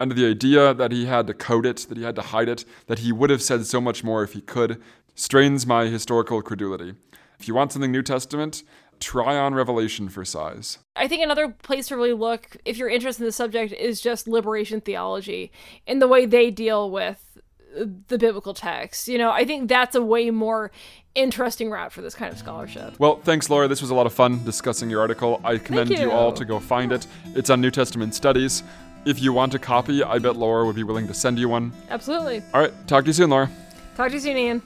under 0.00 0.14
the 0.14 0.26
idea 0.26 0.74
that 0.74 0.92
he 0.92 1.06
had 1.06 1.26
to 1.26 1.34
code 1.34 1.66
it, 1.66 1.86
that 1.88 1.98
he 1.98 2.04
had 2.04 2.16
to 2.16 2.22
hide 2.22 2.48
it, 2.48 2.64
that 2.86 3.00
he 3.00 3.12
would 3.12 3.30
have 3.30 3.42
said 3.42 3.66
so 3.66 3.80
much 3.80 4.04
more 4.04 4.22
if 4.22 4.32
he 4.32 4.40
could, 4.40 4.80
strains 5.14 5.66
my 5.66 5.86
historical 5.86 6.40
credulity. 6.42 6.94
If 7.38 7.48
you 7.48 7.54
want 7.54 7.72
something 7.72 7.92
New 7.92 8.02
Testament, 8.02 8.62
try 9.00 9.36
on 9.36 9.54
Revelation 9.54 10.08
for 10.08 10.24
size. 10.24 10.78
I 10.96 11.08
think 11.08 11.22
another 11.22 11.48
place 11.48 11.88
to 11.88 11.96
really 11.96 12.12
look, 12.12 12.56
if 12.64 12.76
you're 12.76 12.88
interested 12.88 13.22
in 13.22 13.26
the 13.26 13.32
subject, 13.32 13.72
is 13.72 14.00
just 14.00 14.28
liberation 14.28 14.80
theology 14.80 15.52
in 15.86 15.98
the 15.98 16.08
way 16.08 16.26
they 16.26 16.50
deal 16.50 16.90
with 16.90 17.24
the 17.76 18.18
biblical 18.18 18.54
text. 18.54 19.08
You 19.08 19.18
know, 19.18 19.30
I 19.30 19.44
think 19.44 19.68
that's 19.68 19.94
a 19.94 20.02
way 20.02 20.30
more 20.30 20.70
interesting 21.14 21.70
route 21.70 21.92
for 21.92 22.00
this 22.00 22.14
kind 22.14 22.32
of 22.32 22.38
scholarship. 22.38 22.98
Well, 22.98 23.20
thanks, 23.22 23.50
Laura. 23.50 23.68
This 23.68 23.80
was 23.80 23.90
a 23.90 23.94
lot 23.94 24.06
of 24.06 24.12
fun 24.12 24.44
discussing 24.44 24.90
your 24.90 25.00
article. 25.00 25.40
I 25.44 25.58
commend 25.58 25.90
you. 25.90 25.98
you 25.98 26.10
all 26.10 26.32
to 26.32 26.44
go 26.44 26.58
find 26.58 26.92
it. 26.92 27.06
It's 27.34 27.50
on 27.50 27.60
New 27.60 27.70
Testament 27.70 28.14
Studies. 28.14 28.62
If 29.04 29.22
you 29.22 29.32
want 29.32 29.54
a 29.54 29.58
copy, 29.58 30.02
I 30.02 30.18
bet 30.18 30.36
Laura 30.36 30.66
would 30.66 30.76
be 30.76 30.82
willing 30.82 31.06
to 31.08 31.14
send 31.14 31.38
you 31.38 31.48
one. 31.48 31.72
Absolutely. 31.88 32.42
All 32.52 32.60
right. 32.60 32.72
Talk 32.86 33.04
to 33.04 33.08
you 33.08 33.14
soon, 33.14 33.30
Laura. 33.30 33.50
Talk 33.96 34.08
to 34.08 34.14
you 34.14 34.20
soon, 34.20 34.36
Ian. 34.36 34.62